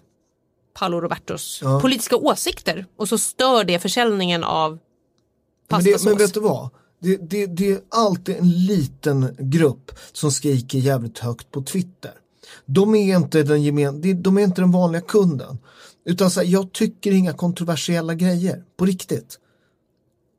Paolo 0.74 1.02
Robertos 1.02 1.60
ja. 1.64 1.80
politiska 1.80 2.16
åsikter 2.16 2.86
och 2.98 3.10
så 3.10 3.18
stör 3.18 3.64
det 3.64 3.80
försäljningen 3.80 4.44
av 4.44 4.80
pastasås. 5.68 6.04
Men, 6.04 6.12
men 6.12 6.18
vet 6.18 6.34
du 6.34 6.40
vad? 6.40 6.70
Det, 7.02 7.18
det, 7.30 7.46
det 7.46 7.72
är 7.72 7.82
alltid 7.90 8.36
en 8.36 8.66
liten 8.66 9.36
grupp 9.40 9.92
som 10.12 10.32
skriker 10.32 10.78
jävligt 10.78 11.20
högt 11.20 11.52
på 11.52 11.62
Twitter. 11.62 12.12
De 12.66 12.96
är 12.96 13.18
inte 13.18 13.44
den, 13.44 13.64
gemen, 13.64 14.22
de 14.24 14.38
är 14.38 14.42
inte 14.42 14.62
den 14.62 14.72
vanliga 14.72 15.02
kunden. 15.02 15.58
Utan 16.06 16.32
så 16.32 16.40
här, 16.40 16.48
jag 16.48 16.72
tycker 16.72 17.12
inga 17.12 17.34
kontroversiella 17.34 18.14
grejer, 18.14 18.64
på 18.78 18.86
riktigt. 18.86 19.40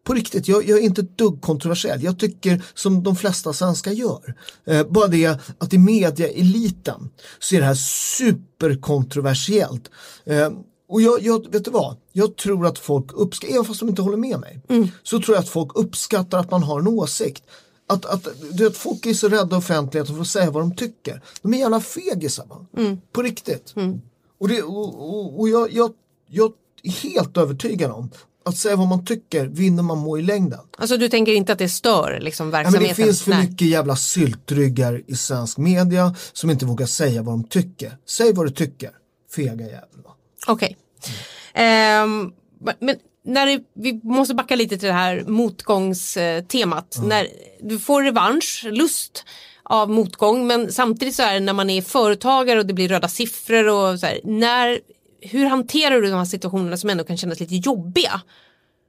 På 0.05 0.15
riktigt, 0.15 0.49
jag, 0.49 0.69
jag, 0.69 0.79
är 0.79 0.83
inte 0.83 1.01
ett 1.01 1.19
dugg 1.19 1.41
kontroversiell. 1.41 2.03
Jag 2.03 2.19
tycker 2.19 2.65
som 2.75 3.03
de 3.03 3.17
flesta 3.17 3.53
svenskar 3.53 3.93
gör. 3.93 4.35
Eh, 4.65 4.87
bara 4.89 5.09
det 5.09 5.39
att 5.59 5.73
i 5.73 5.79
mediaeliten 5.79 7.11
så 7.39 7.55
är 7.55 7.61
det 7.61 7.67
här 7.67 7.75
superkontroversiellt. 8.19 9.91
Eh, 10.25 10.51
och 10.89 11.03
jag, 11.03 11.23
jag, 11.23 11.53
vet 11.53 11.65
du 11.65 11.71
vad? 11.71 11.97
Jag 12.13 12.37
tror 12.37 12.67
att 12.67 12.79
folk 12.79 13.13
uppskattar, 13.13 13.55
även 13.55 13.65
fast 13.65 13.81
de 13.81 13.89
inte 13.89 14.03
håller 14.03 14.17
med 14.17 14.41
mig, 14.41 14.61
mm. 14.69 14.89
så 15.03 15.21
tror 15.21 15.37
jag 15.37 15.43
att 15.43 15.49
folk 15.49 15.71
uppskattar 15.75 16.39
att 16.39 16.51
man 16.51 16.63
har 16.63 16.81
en 16.81 16.89
åsikt. 16.89 17.45
Att, 17.87 18.07
att, 18.07 18.29
du 18.53 18.65
vet, 18.65 18.77
folk 18.77 19.07
är 19.07 19.15
så 19.15 19.29
rädda 19.29 19.57
offentligheten 19.57 20.15
för 20.15 20.23
att 20.23 20.29
säga 20.29 20.51
vad 20.51 20.63
de 20.63 20.77
tycker. 20.77 21.23
De 21.43 21.55
är 21.55 21.59
jävla 21.59 21.81
fegisar. 21.81 22.67
Mm. 22.77 22.99
På 23.13 23.23
riktigt. 23.23 23.73
Mm. 23.77 24.01
Och, 24.39 24.49
det, 24.49 24.63
och, 24.63 25.11
och, 25.11 25.41
och 25.41 25.49
jag, 25.49 25.73
jag, 25.73 25.93
jag 26.29 26.53
är 26.83 26.91
helt 26.91 27.37
övertygad 27.37 27.91
om 27.91 28.11
att 28.45 28.57
säga 28.57 28.77
vad 28.77 28.89
man 28.89 29.05
tycker 29.05 29.47
vinner 29.47 29.83
man 29.83 29.99
må 29.99 30.19
i 30.19 30.23
längden. 30.23 30.61
Alltså 30.79 30.97
du 30.97 31.09
tänker 31.09 31.33
inte 31.33 31.53
att 31.53 31.59
det 31.59 31.69
stör 31.69 32.19
liksom, 32.21 32.51
verksamheten? 32.51 32.83
Ja, 32.83 32.89
men 32.89 32.97
det 32.97 33.05
finns 33.05 33.23
för 33.23 33.31
Nej. 33.31 33.49
mycket 33.49 33.67
jävla 33.67 33.97
syltryggar 33.97 35.03
i 35.07 35.17
svensk 35.17 35.59
media 35.59 36.15
som 36.33 36.51
inte 36.51 36.67
vågar 36.67 36.87
säga 36.87 37.23
vad 37.23 37.35
de 37.35 37.45
tycker. 37.45 37.97
Säg 38.07 38.33
vad 38.33 38.47
du 38.47 38.51
tycker, 38.51 38.91
fega 39.35 39.65
jävlar. 39.65 40.13
Okej. 40.47 40.77
Okay. 41.03 41.65
Mm. 41.65 42.11
Um, 42.11 42.33
men 42.79 42.97
när 43.25 43.47
det, 43.47 43.61
vi 43.75 44.01
måste 44.03 44.35
backa 44.35 44.57
lite 44.57 44.79
till 44.79 44.89
det 44.89 44.95
här 44.95 45.25
motgångstemat. 45.27 46.97
Mm. 46.97 47.09
När 47.09 47.27
du 47.61 47.79
får 47.79 48.03
revansch, 48.03 48.67
lust 48.71 49.25
av 49.63 49.91
motgång 49.91 50.47
men 50.47 50.73
samtidigt 50.73 51.15
så 51.15 51.23
är 51.23 51.35
det 51.35 51.41
när 51.41 51.53
man 51.53 51.71
är 51.71 51.83
företagare 51.83 52.59
och 52.59 52.67
det 52.67 52.75
blir 52.75 52.89
röda 52.89 53.09
siffror 53.09 53.69
och 53.69 54.01
så 54.01 54.07
här, 54.07 54.21
när 54.25 54.81
hur 55.23 55.47
hanterar 55.47 56.01
du 56.01 56.11
de 56.11 56.17
här 56.17 56.25
situationerna 56.25 56.77
som 56.77 56.91
ändå 56.91 57.05
kan 57.05 57.17
kännas 57.17 57.41
lite 57.41 57.55
jobbiga? 57.55 58.21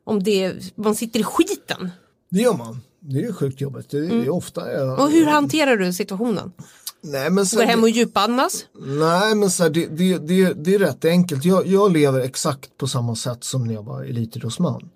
Om 0.03 0.23
det, 0.23 0.53
man 0.75 0.95
sitter 0.95 1.19
i 1.19 1.23
skiten. 1.23 1.91
Det 2.29 2.41
gör 2.41 2.57
man. 2.57 2.81
Det 2.99 3.19
är 3.19 3.33
sjukt 3.33 3.61
jobbigt. 3.61 3.89
Det 3.89 3.97
är, 3.97 4.11
mm. 4.11 4.31
ofta 4.31 4.71
jag, 4.71 4.99
Och 4.99 5.11
hur 5.11 5.25
hanterar 5.25 5.77
du 5.77 5.93
situationen? 5.93 6.51
Nej, 7.03 7.29
men 7.29 7.45
så 7.45 7.57
Går 7.57 7.63
hem 7.63 7.83
och 7.83 7.89
djupandas? 7.89 8.65
Nej 8.73 9.35
men 9.35 9.51
så 9.51 9.63
här, 9.63 9.69
det, 9.69 9.85
det, 9.85 10.17
det, 10.17 10.53
det, 10.53 10.75
är 10.75 10.79
rätt 10.79 11.05
enkelt. 11.05 11.45
Jag, 11.45 11.67
jag 11.67 11.91
lever 11.91 12.19
exakt 12.19 12.77
på 12.77 12.87
samma 12.87 13.15
sätt 13.15 13.43
som 13.43 13.63
när 13.63 13.73
jag 13.73 13.83
var 13.83 14.03
elitidrottsman. 14.03 14.89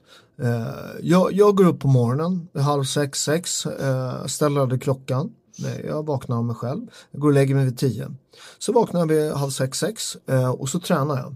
Uh, 0.43 0.67
jag, 1.02 1.34
jag 1.34 1.56
går 1.56 1.65
upp 1.65 1.80
på 1.80 1.88
morgonen, 1.88 2.48
halv 2.54 2.84
sex, 2.84 3.24
sex, 3.24 3.65
uh, 3.65 4.26
ställer 4.26 4.78
klockan. 4.78 5.32
Nej, 5.58 5.86
jag 5.88 6.06
vaknar 6.06 6.38
av 6.38 6.46
mig 6.46 6.56
själv. 6.56 6.82
Jag 7.12 7.22
går 7.22 7.28
och 7.28 7.34
lägger 7.34 7.56
mig 7.56 7.65
vid 7.65 7.78
tio. 7.78 8.12
Så 8.60 8.72
vaknar 8.74 9.00
jag 9.00 9.08
vid 9.08 9.32
halv 9.32 9.50
sex, 9.50 9.80
sex 9.80 10.18
eh, 10.28 10.50
och 10.50 10.70
så 10.70 10.80
tränar 10.80 11.18
jag. 11.18 11.36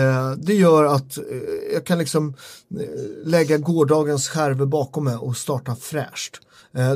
Eh, 0.00 0.32
det 0.32 0.54
gör 0.54 0.84
att 0.84 1.18
eh, 1.18 1.24
jag 1.72 1.86
kan 1.86 1.98
liksom 1.98 2.34
eh, 2.80 2.86
lägga 3.24 3.58
gårdagens 3.58 4.28
skärvor 4.28 4.66
bakom 4.66 5.04
mig 5.04 5.16
och 5.16 5.36
starta 5.36 5.76
fräscht. 5.76 6.40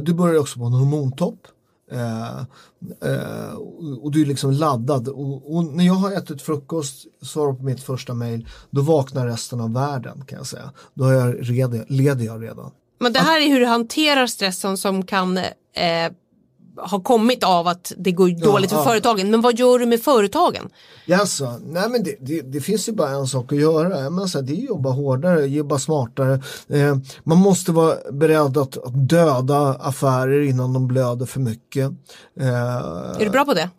Du 0.03 0.15
börjar 0.15 0.41
också 0.41 0.59
på 0.59 0.65
en 0.65 0.73
hormontopp. 0.73 1.47
Eh, 1.91 3.53
och 4.03 4.13
du 4.13 4.23
är 4.23 4.27
liksom 4.27 4.51
laddad 4.51 5.09
och, 5.09 5.57
och, 5.57 5.65
när 5.65 5.87
jag 5.87 5.95
har 5.95 6.13
ätit 6.13 6.43
frukost, 6.43 7.07
svarar 7.23 7.53
på 7.53 7.63
mitt 7.63 7.83
första 7.83 8.15
mail, 8.15 8.49
då 8.71 8.83
vaknar 8.83 9.27
resten 9.27 9.61
av 9.61 9.73
världen 9.73 10.25
kan 10.27 10.39
jag 10.39 10.47
säga. 10.47 10.73
Då 10.95 11.05
är 11.05 11.13
jag 11.13 11.51
redo, 11.51 11.85
leder 11.89 12.25
jag 12.25 12.43
redan. 12.43 12.71
Men 12.99 13.13
det 13.13 13.19
här 13.19 13.41
är 13.41 13.49
hur 13.49 13.61
du 13.61 13.67
hanterar 13.67 14.27
stressen 14.27 14.77
som 14.77 15.07
kan 15.07 15.39
eh, 15.39 15.45
har 16.81 17.01
kommit 17.01 17.45
av 17.45 17.67
att 17.67 17.93
det 17.97 18.13
går 18.13 18.29
dåligt 18.29 18.73
ja, 18.73 18.77
för 18.77 18.85
ja. 18.85 18.91
företagen. 18.91 19.31
Men 19.31 19.41
vad 19.41 19.59
gör 19.59 19.79
du 19.79 19.87
med 19.87 20.03
företagen? 20.03 20.69
Jaså, 21.07 21.59
nej 21.65 21.89
men 21.89 22.03
det, 22.03 22.17
det, 22.21 22.41
det, 22.41 22.61
finns 22.61 22.89
ju 22.89 22.93
bara 22.93 23.11
en 23.11 23.27
sak 23.27 23.53
att 23.53 23.59
göra. 23.59 24.11
Men 24.11 24.29
så 24.29 24.39
här, 24.39 24.47
det 24.47 24.53
är 24.53 24.57
att 24.57 24.65
jobba 24.65 24.91
hårdare, 24.91 25.47
jobba 25.47 25.79
smartare. 25.79 26.41
Eh, 26.69 26.97
man 27.25 27.39
måste 27.39 27.73
vara 27.73 27.97
beredd 28.13 28.57
att, 28.57 28.77
att, 28.77 29.09
döda 29.09 29.75
affärer 29.75 30.41
innan 30.41 30.73
de 30.73 30.89
blöder 30.89 31.27
för 31.27 31.41
mycket. 31.41 31.91
Eh, 32.41 32.49
är 32.49 33.25
du 33.25 33.31
bra 33.31 33.45
på 33.45 33.55
det? 33.55 33.71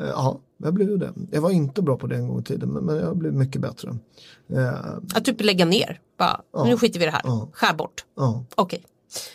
Eh, 0.00 0.06
ja, 0.06 0.38
jag 0.56 0.74
blev 0.74 0.98
det. 0.98 1.12
Jag 1.30 1.40
var 1.40 1.50
inte 1.50 1.82
bra 1.82 1.96
på 1.96 2.06
det 2.06 2.16
en 2.16 2.28
gång 2.28 2.40
i 2.40 2.44
tiden 2.44 2.68
men, 2.68 2.96
jag 2.96 3.16
blev 3.16 3.34
mycket 3.34 3.60
bättre. 3.60 3.96
Eh, 4.52 4.74
att 5.14 5.24
typ 5.24 5.40
lägga 5.40 5.64
ner? 5.64 6.00
Bara, 6.18 6.40
ja, 6.52 6.64
nu 6.64 6.76
skiter 6.76 6.98
vi 6.98 7.04
i 7.04 7.08
det 7.08 7.12
här, 7.12 7.46
skär 7.52 7.74
bort. 7.74 8.04
Okej. 8.14 8.44
Okay. 8.56 8.80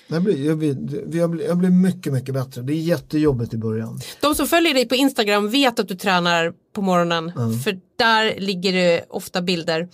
Jag 0.08 0.24
blir, 0.24 0.46
jag, 0.46 0.58
blir, 0.58 1.18
jag, 1.18 1.30
blir, 1.30 1.46
jag 1.46 1.58
blir 1.58 1.70
mycket, 1.70 2.14
mycket 2.14 2.34
bättre. 2.34 2.62
Det 2.62 2.74
är 2.74 2.78
jättejobbigt 2.78 3.54
i 3.54 3.58
början. 3.58 4.00
De 4.22 4.36
som 4.36 4.48
följer 4.48 4.74
dig 4.74 4.88
på 4.88 4.96
Instagram 4.96 5.50
vet 5.50 5.80
att 5.80 5.88
du 5.88 5.96
tränar 5.96 6.54
på 6.74 6.82
morgonen. 6.82 7.32
Mm. 7.38 7.60
För 7.60 7.80
där 7.96 8.40
ligger 8.40 8.74
det 8.74 9.06
ofta 9.10 9.42
bilder. 9.42 9.90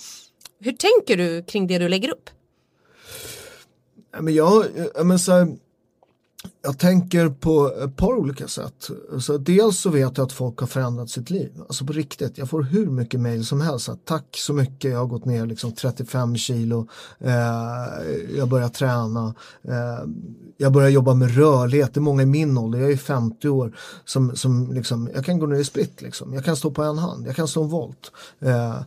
Hur 0.60 0.72
tänker 0.72 1.18
du 1.18 1.44
kring 1.44 1.68
det 1.68 1.78
du 1.78 1.90
lägger 1.90 2.10
upp? 2.10 2.30
Men 4.20 4.34
jag, 4.34 4.66
men 5.04 5.20
så 5.20 5.32
här, 5.32 5.48
jag 6.62 6.80
tänker 6.80 7.30
på 7.30 7.74
ett 7.84 7.96
par 7.96 8.14
olika 8.14 8.48
sätt. 8.48 8.90
Så 9.20 9.38
dels 9.38 9.80
så 9.80 9.90
vet 9.90 10.18
jag 10.18 10.26
att 10.26 10.32
folk 10.32 10.60
har 10.60 10.68
förändrat 10.68 11.10
sitt 11.10 11.30
liv. 11.30 11.52
Alltså 11.60 11.86
på 11.86 11.94
riktigt, 11.94 12.38
jag 12.38 12.50
får 12.50 12.62
hur 12.62 12.86
mycket 12.86 13.20
mail 13.20 13.46
som 13.46 13.62
helst. 13.62 13.90
Tack 14.06 14.38
så 14.38 14.54
mycket, 14.54 14.92
jag 14.92 15.00
har 15.00 15.06
gått 15.06 15.26
ner 15.26 15.46
liksom 15.46 15.72
35 15.72 16.38
kilo. 16.38 16.88
Eh, 17.20 17.34
jag 18.36 18.50
börjar 18.50 18.70
träna. 18.70 19.36
Eh, 19.64 20.10
jag 20.58 20.72
börjar 20.72 20.90
jobba 20.90 21.14
med 21.14 21.36
rörlighet. 21.36 21.94
Det 21.94 21.98
är 21.98 22.02
många 22.02 22.22
i 22.22 22.26
min 22.26 22.58
ålder, 22.58 22.80
jag 22.80 22.92
är 22.92 22.98
50 22.98 23.50
år. 23.50 23.78
Som, 24.06 24.36
som 24.36 24.74
liksom, 24.74 25.10
jag 25.16 25.26
kan 25.26 25.40
gå 25.40 25.46
ner 25.46 25.60
i 25.60 25.66
split 25.66 26.02
liksom. 26.02 26.34
Jag 26.34 26.46
kan 26.46 26.56
stå 26.56 26.72
på 26.72 26.84
en 26.84 26.98
hand, 26.98 27.28
jag 27.28 27.36
kan 27.36 27.48
stå 27.48 27.64
en 27.64 27.70
volt. 27.70 28.12
Eh, 28.40 28.76
eh 28.76 28.84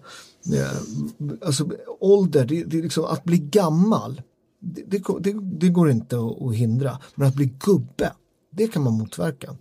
alltså 1.47 1.71
ålder, 2.01 2.45
det, 2.45 2.65
det 2.65 2.79
är 2.79 2.83
liksom 2.83 3.05
att 3.05 3.25
bli 3.25 3.38
gammal 3.38 4.23
det, 4.62 5.03
det, 5.20 5.35
det, 5.42 5.68
går 5.68 5.90
inte 5.90 6.16
att, 6.16 6.42
att 6.42 6.55
hindra. 6.55 6.98
Men 7.14 7.29
att 7.29 7.35
bli 7.35 7.53
gubbe, 7.59 8.12
det 8.51 8.68
kan 8.68 8.83
man 8.83 8.92
motverka. 8.92 9.57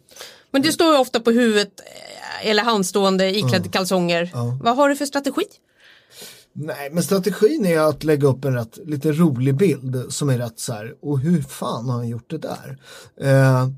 Men 0.51 0.61
du 0.61 0.71
står 0.71 0.93
ju 0.93 0.99
ofta 0.99 1.19
på 1.19 1.31
huvudet 1.31 1.79
eh, 1.79 2.49
eller 2.49 2.63
handstående 2.63 3.37
iklädd 3.37 3.65
ja. 3.65 3.71
kalsonger. 3.71 4.31
Ja. 4.33 4.57
Vad 4.63 4.75
har 4.75 4.89
du 4.89 4.95
för 4.95 5.05
strategi? 5.05 5.43
Nej, 6.53 6.89
men 6.91 7.03
strategin 7.03 7.65
är 7.65 7.79
att 7.79 8.03
lägga 8.03 8.27
upp 8.27 8.45
en 8.45 8.53
rätt, 8.53 8.79
lite 8.85 9.11
rolig 9.11 9.55
bild 9.55 10.05
som 10.09 10.29
är 10.29 10.37
rätt 10.37 10.59
så 10.59 10.73
här, 10.73 10.93
och 11.01 11.19
hur 11.19 11.41
fan 11.41 11.89
har 11.89 11.95
han 11.95 12.07
gjort 12.07 12.29
det 12.29 12.37
där? 12.37 12.77
Eh, 13.21 13.69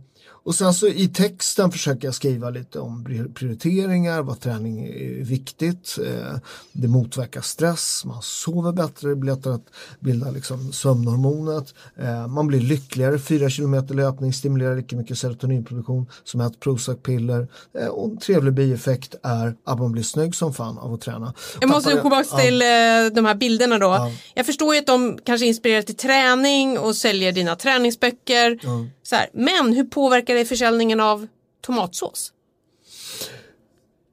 och 0.46 0.56
sen 0.56 0.74
så 0.74 0.88
i 0.88 1.08
texten 1.08 1.72
försöker 1.72 2.08
jag 2.08 2.16
skriva 2.16 2.50
lite 2.50 2.80
om 2.80 3.06
prioriteringar, 3.36 4.22
vad 4.22 4.40
träning 4.40 4.86
är 4.86 5.24
viktigt. 5.24 5.98
Eh, 6.06 6.38
det 6.72 6.88
motverkar 6.88 7.42
stress, 7.42 8.06
man 8.06 8.22
sover 8.22 8.72
bättre, 8.72 9.10
det 9.10 9.16
blir 9.16 9.36
lättare 9.36 9.54
att 9.54 9.68
bilda 10.00 10.32
liksom 10.32 10.72
sömnhormonet. 10.72 11.74
Eh, 12.00 12.28
man 12.28 12.48
blir 12.48 12.60
lyckligare, 12.60 13.20
4 13.20 13.50
km 13.50 13.86
löpning 13.90 14.34
stimulerar 14.34 14.76
lika 14.76 14.96
mycket 14.96 15.18
serotoninproduktion 15.18 16.10
som 16.24 16.42
ett 16.42 16.60
Prozac-piller. 16.60 17.48
Eh, 17.80 17.88
och 17.88 18.10
en 18.10 18.18
trevlig 18.18 18.54
bieffekt 18.54 19.16
är 19.24 19.56
att 19.66 19.80
man 19.80 19.92
blir 19.92 20.04
snygg 20.04 20.36
som 20.36 20.54
fan 20.54 20.78
av 20.78 20.94
att 20.94 21.02
träna. 21.02 21.34
Jag 21.62 21.70
måste 21.70 21.90
komma 21.90 22.02
tillbaka 22.24 22.44
till 22.44 22.62
ja. 22.62 23.10
de 23.10 23.26
här 23.26 23.36
bilderna 23.36 23.78
då. 23.78 23.86
Ja. 23.86 24.12
Jag 24.34 24.46
förstår 24.46 24.74
ju 24.74 24.80
att 24.80 24.88
de 24.88 25.20
kanske 25.24 25.46
inspirerar 25.46 25.82
till 25.82 25.96
träning 25.96 26.80
och 26.80 26.96
säljer 26.96 27.32
dina 27.32 27.56
träningsböcker. 27.56 28.60
Ja. 28.64 28.86
Så 29.04 29.16
här. 29.16 29.30
Men 29.34 29.74
hur 29.74 29.84
påverkar 29.84 30.33
det 30.34 30.46
försäljningen 30.46 31.00
av 31.00 31.28
tomatsås? 31.62 32.34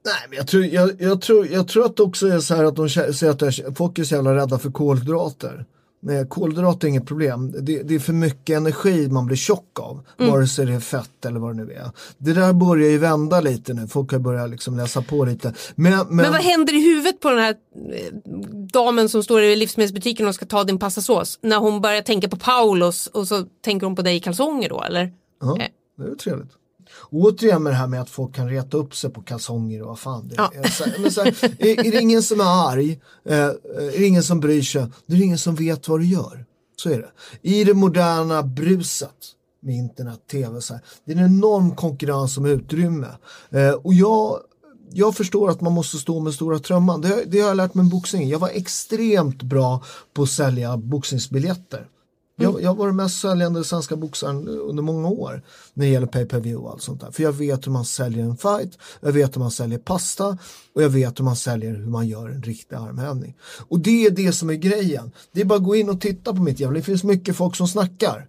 Nej, 0.05 0.25
men 0.29 0.37
jag 0.37 0.47
tror, 0.47 0.65
jag, 0.65 0.91
jag, 1.01 1.21
tror, 1.21 1.47
jag 1.47 1.67
tror 1.67 1.85
att 1.85 1.97
det 1.97 2.03
också 2.03 2.27
är 2.27 2.39
så 2.39 2.55
här 2.55 2.63
att 2.63 2.75
de 2.75 2.89
säger 2.89 3.29
att 3.29 3.77
folk 3.77 3.99
är 3.99 4.03
så 4.03 4.15
jävla 4.15 4.35
rädda 4.35 4.59
för 4.59 4.71
kolhydrater. 4.71 5.65
Nej, 6.03 6.27
kolhydrater 6.29 6.87
är 6.87 6.89
inget 6.89 7.05
problem. 7.05 7.51
Det, 7.51 7.83
det, 7.83 7.95
är 7.95 7.99
för 7.99 8.13
mycket 8.13 8.57
energi 8.57 9.07
man 9.07 9.25
blir 9.25 9.37
tjock 9.37 9.79
av. 9.79 10.05
Mm. 10.19 10.31
Vare 10.31 10.47
sig 10.47 10.65
det 10.65 10.73
är 10.73 10.79
fett 10.79 11.25
eller 11.25 11.39
vad 11.39 11.57
det 11.57 11.65
nu 11.65 11.73
är. 11.73 11.91
Det 12.17 12.33
där 12.33 12.53
börjar 12.53 12.89
ju 12.89 12.97
vända 12.97 13.41
lite 13.41 13.73
nu. 13.73 13.87
Folk 13.87 14.11
har 14.11 14.19
börjat 14.19 14.49
liksom 14.49 14.77
läsa 14.77 15.01
på 15.01 15.25
lite. 15.25 15.53
Men, 15.75 15.93
men... 15.93 16.15
men 16.15 16.31
vad 16.31 16.41
händer 16.41 16.73
i 16.73 16.81
huvudet 16.81 17.19
på 17.19 17.29
den 17.29 17.39
här 17.39 17.55
eh, 17.93 18.13
damen 18.73 19.09
som 19.09 19.23
står 19.23 19.41
i 19.41 19.55
livsmedelsbutiken 19.55 20.27
och 20.27 20.35
ska 20.35 20.45
ta 20.45 20.63
din 20.63 20.79
pastasås? 20.79 21.39
När 21.41 21.57
hon 21.57 21.81
börjar 21.81 22.01
tänka 22.01 22.29
på 22.29 22.37
Paulos 22.37 23.07
och 23.07 23.27
så 23.27 23.43
tänker 23.63 23.87
hon 23.87 23.95
på 23.95 24.01
dig 24.01 24.15
i 24.15 24.19
kalsonger 24.19 24.69
då 24.69 24.83
eller? 24.83 25.11
Ja, 25.41 25.57
eh. 25.57 25.67
Det 26.01 26.11
är 26.11 26.15
trevligt. 26.15 26.51
återigen 27.09 27.63
med 27.63 27.73
det 27.73 27.77
här 27.77 27.87
med 27.87 28.01
att 28.01 28.09
folk 28.09 28.35
kan 28.35 28.49
reta 28.49 28.77
upp 28.77 28.95
sig 28.95 29.09
på 29.09 29.21
kalsonger 29.21 29.81
och 29.81 29.87
vad 29.87 29.99
fan 29.99 30.27
det 30.27 30.35
ja. 30.37 30.51
är. 30.55 31.09
Så 31.09 31.23
här, 31.23 31.45
är, 31.59 31.85
är, 31.87 31.91
det 31.91 32.01
ingen 32.01 32.23
som 32.23 32.39
är 32.39 32.69
arg, 32.69 33.01
eh, 33.25 33.37
är 33.37 33.99
det 33.99 34.05
ingen 34.05 34.23
som 34.23 34.39
bryr 34.39 34.61
sig, 34.61 34.81
då 34.81 35.13
är 35.13 35.17
det 35.17 35.23
ingen 35.23 35.37
som 35.37 35.55
vet 35.55 35.87
vad 35.87 35.99
du 35.99 36.05
gör. 36.05 36.45
Så 36.75 36.89
är 36.89 36.97
det. 36.97 37.11
I 37.41 37.63
det 37.63 37.73
moderna 37.73 38.43
bruset 38.43 39.35
med 39.61 39.75
internet, 39.75 40.19
tv, 40.31 40.61
så 40.61 40.73
här, 40.73 40.83
det 41.05 41.11
är 41.11 41.17
en 41.17 41.25
enorm 41.25 41.75
konkurrens 41.75 42.37
om 42.37 42.45
utrymme. 42.45 43.07
Eh, 43.49 43.71
och 43.71 43.93
jag 43.93 44.39
jag 44.93 45.15
förstår 45.15 45.49
att 45.49 45.61
man 45.61 45.73
måste 45.73 45.97
stå 45.97 46.19
med 46.19 46.33
stora 46.33 46.59
trumman. 46.59 47.01
Det, 47.01 47.23
det 47.27 47.39
har 47.39 47.47
jag 47.47 47.57
lärt 47.57 47.73
mig 47.73 47.83
med 47.83 47.91
boxning. 47.91 48.29
Jag 48.29 48.39
var 48.39 48.49
extremt 48.49 49.43
bra 49.43 49.83
på 50.13 50.23
att 50.23 50.29
sälja 50.29 50.77
boxningsbiljetter. 50.77 51.87
Jag, 52.41 52.61
jag 52.61 52.69
har 52.69 52.75
varit 52.75 52.95
mest 52.95 53.21
säljande 53.21 53.63
svenska 53.63 53.95
boxaren 53.95 54.47
under 54.47 54.83
många 54.83 55.07
år 55.07 55.41
när 55.73 55.85
det 55.85 55.91
gäller 55.91 56.07
pay 56.07 56.25
per 56.25 56.39
view 56.39 56.65
och 56.65 56.71
allt 56.71 56.81
sånt 56.81 57.01
där. 57.01 57.11
För 57.11 57.23
jag 57.23 57.31
vet 57.31 57.67
hur 57.67 57.71
man 57.71 57.85
säljer 57.85 58.23
en 58.23 58.37
fight, 58.37 58.77
jag 59.01 59.11
vet 59.11 59.35
hur 59.35 59.39
man 59.39 59.51
säljer 59.51 59.79
pasta 59.79 60.37
och 60.75 60.83
jag 60.83 60.89
vet 60.89 61.19
hur 61.19 61.23
man 61.23 61.35
säljer 61.35 61.75
hur 61.75 61.87
man 61.87 62.07
gör 62.07 62.29
en 62.29 62.43
riktig 62.43 62.75
armhävning. 62.75 63.37
Och 63.67 63.79
det 63.79 64.05
är 64.05 64.11
det 64.11 64.31
som 64.31 64.49
är 64.49 64.53
grejen. 64.53 65.11
Det 65.31 65.41
är 65.41 65.45
bara 65.45 65.57
att 65.57 65.65
gå 65.65 65.75
in 65.75 65.89
och 65.89 66.01
titta 66.01 66.33
på 66.33 66.41
mitt 66.41 66.59
jävla, 66.59 66.77
det 66.77 66.83
finns 66.83 67.03
mycket 67.03 67.35
folk 67.35 67.55
som 67.55 67.67
snackar. 67.67 68.27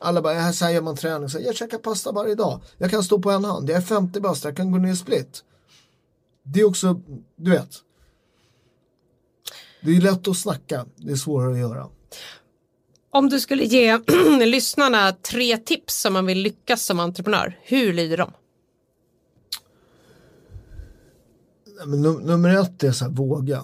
Alla 0.00 0.22
bara, 0.22 0.34
äh, 0.34 0.40
här 0.40 0.52
säger 0.52 0.80
man 0.80 0.96
träning, 0.96 1.28
så 1.28 1.38
jag 1.40 1.56
käkar 1.56 1.78
pasta 1.78 2.12
varje 2.12 2.34
dag. 2.34 2.60
Jag 2.78 2.90
kan 2.90 3.02
stå 3.02 3.18
på 3.18 3.30
en 3.30 3.44
hand, 3.44 3.70
jag 3.70 3.76
är 3.76 3.80
50 3.80 4.20
bast, 4.20 4.44
jag 4.44 4.56
kan 4.56 4.70
gå 4.70 4.78
ner 4.78 4.92
i 4.92 4.96
split. 4.96 5.44
Det 6.42 6.60
är 6.60 6.64
också, 6.64 7.00
du 7.36 7.50
vet. 7.50 7.70
Det 9.82 9.96
är 9.96 10.00
lätt 10.00 10.28
att 10.28 10.36
snacka, 10.36 10.86
det 10.96 11.12
är 11.12 11.16
svårare 11.16 11.52
att 11.52 11.58
göra. 11.58 11.88
Om 13.16 13.28
du 13.28 13.40
skulle 13.40 13.64
ge 13.64 13.98
lyssnarna 14.46 15.12
tre 15.12 15.56
tips 15.56 16.00
som 16.00 16.12
man 16.12 16.26
vill 16.26 16.38
lyckas 16.38 16.82
som 16.82 17.00
entreprenör, 17.00 17.58
hur 17.62 17.92
lyder 17.92 18.16
de? 18.16 18.30
Men 21.86 22.02
num 22.02 22.22
nummer 22.22 22.60
ett 22.60 22.84
är 22.84 22.92
så 22.92 23.04
här, 23.04 23.12
våga. 23.12 23.62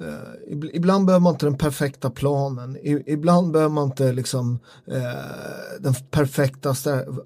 Eh, 0.00 0.58
ibland 0.72 1.06
behöver 1.06 1.22
man 1.22 1.34
inte 1.34 1.46
den 1.46 1.58
perfekta 1.58 2.10
planen. 2.10 2.76
I 2.76 3.02
ibland 3.06 3.52
behöver 3.52 3.74
man 3.74 3.84
inte 3.84 4.12
liksom, 4.12 4.58
eh, 4.86 5.80
den 5.80 5.94
perfekta 6.10 6.74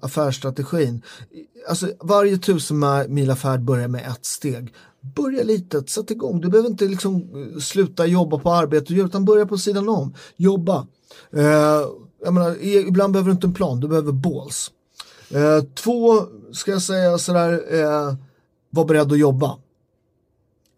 affärsstrategin. 0.01 1.01
Alltså, 1.69 1.87
varje 1.99 2.37
tusen 2.37 2.83
mil 3.07 3.31
affär 3.31 3.57
börjar 3.57 3.87
med 3.87 4.07
ett 4.07 4.25
steg. 4.25 4.73
Börja 5.15 5.43
litet, 5.43 5.89
sätt 5.89 6.11
igång. 6.11 6.41
Du 6.41 6.49
behöver 6.49 6.69
inte 6.69 6.85
liksom 6.85 7.15
eh, 7.15 7.59
sluta 7.59 8.05
jobba 8.05 8.39
på 8.39 8.51
arbete 8.51 8.93
utan 8.93 9.25
börja 9.25 9.45
på 9.45 9.57
sidan 9.57 9.89
om. 9.89 10.13
Jobba. 10.37 10.87
Eh, 11.31 11.81
jag 12.23 12.33
menar, 12.33 12.51
e- 12.61 12.85
ibland 12.87 13.13
behöver 13.13 13.29
du 13.29 13.35
inte 13.35 13.47
en 13.47 13.53
plan, 13.53 13.79
du 13.79 13.87
behöver 13.87 14.11
balls. 14.11 14.71
Eh, 15.29 15.63
två, 15.75 16.21
ska 16.53 16.71
jag 16.71 16.81
säga 16.81 17.17
sådär, 17.17 17.63
eh, 17.81 18.15
var 18.69 18.85
beredd 18.85 19.11
att 19.11 19.19
jobba. 19.19 19.57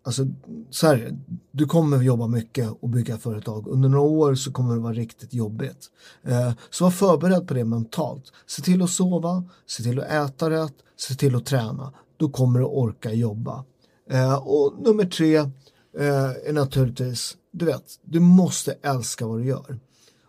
Alltså, 0.03 0.25
så 0.69 0.87
här, 0.87 1.17
du 1.51 1.65
kommer 1.65 2.01
jobba 2.01 2.27
mycket 2.27 2.71
och 2.79 2.89
bygga 2.89 3.17
företag. 3.17 3.67
Under 3.67 3.89
några 3.89 4.03
år 4.05 4.35
så 4.35 4.51
kommer 4.51 4.75
det 4.75 4.81
vara 4.81 4.93
riktigt 4.93 5.33
jobbigt. 5.33 5.89
Eh, 6.23 6.51
så 6.69 6.83
var 6.83 6.91
förberedd 6.91 7.47
på 7.47 7.53
det 7.53 7.65
mentalt. 7.65 8.23
Se 8.47 8.61
till 8.61 8.81
att 8.81 8.89
sova, 8.89 9.43
se 9.67 9.83
till 9.83 9.99
att 9.99 10.11
äta 10.11 10.49
rätt, 10.49 10.73
se 10.97 11.15
till 11.15 11.35
att 11.35 11.45
träna. 11.45 11.93
Då 12.17 12.29
kommer 12.29 12.59
du 12.59 12.65
orka 12.65 13.13
jobba. 13.13 13.63
Eh, 14.09 14.35
och 14.35 14.73
nummer 14.79 15.05
tre 15.05 15.35
eh, 15.37 16.29
är 16.45 16.53
naturligtvis, 16.53 17.37
du 17.51 17.65
vet, 17.65 17.83
du 18.03 18.19
måste 18.19 18.75
älska 18.81 19.27
vad 19.27 19.39
du 19.39 19.45
gör. 19.45 19.79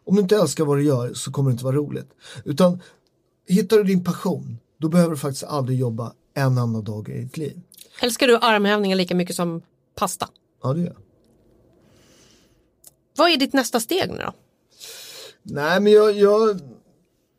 Om 0.06 0.16
du 0.16 0.22
inte 0.22 0.36
älskar 0.36 0.64
vad 0.64 0.78
du 0.78 0.84
gör 0.84 1.14
så 1.14 1.32
kommer 1.32 1.50
det 1.50 1.52
inte 1.52 1.64
vara 1.64 1.76
roligt. 1.76 2.10
Utan 2.44 2.82
hittar 3.48 3.76
du 3.76 3.84
din 3.84 4.04
passion, 4.04 4.58
då 4.78 4.88
behöver 4.88 5.10
du 5.10 5.16
faktiskt 5.16 5.44
aldrig 5.44 5.78
jobba 5.78 6.12
en 6.34 6.58
enda 6.58 6.80
dag 6.80 7.08
i 7.08 7.20
ditt 7.20 7.36
liv. 7.36 7.60
Älskar 8.00 8.26
du 8.26 8.36
armhävningar 8.36 8.96
lika 8.96 9.14
mycket 9.14 9.36
som 9.36 9.62
pasta? 9.94 10.28
Ja, 10.62 10.72
det 10.72 10.80
gör 10.80 10.86
jag. 10.86 10.96
Vad 13.16 13.30
är 13.30 13.36
ditt 13.36 13.52
nästa 13.52 13.80
steg 13.80 14.10
nu 14.10 14.16
då? 14.16 14.32
Nej, 15.42 15.80
men 15.80 15.92
jag, 15.92 16.16
jag, 16.16 16.60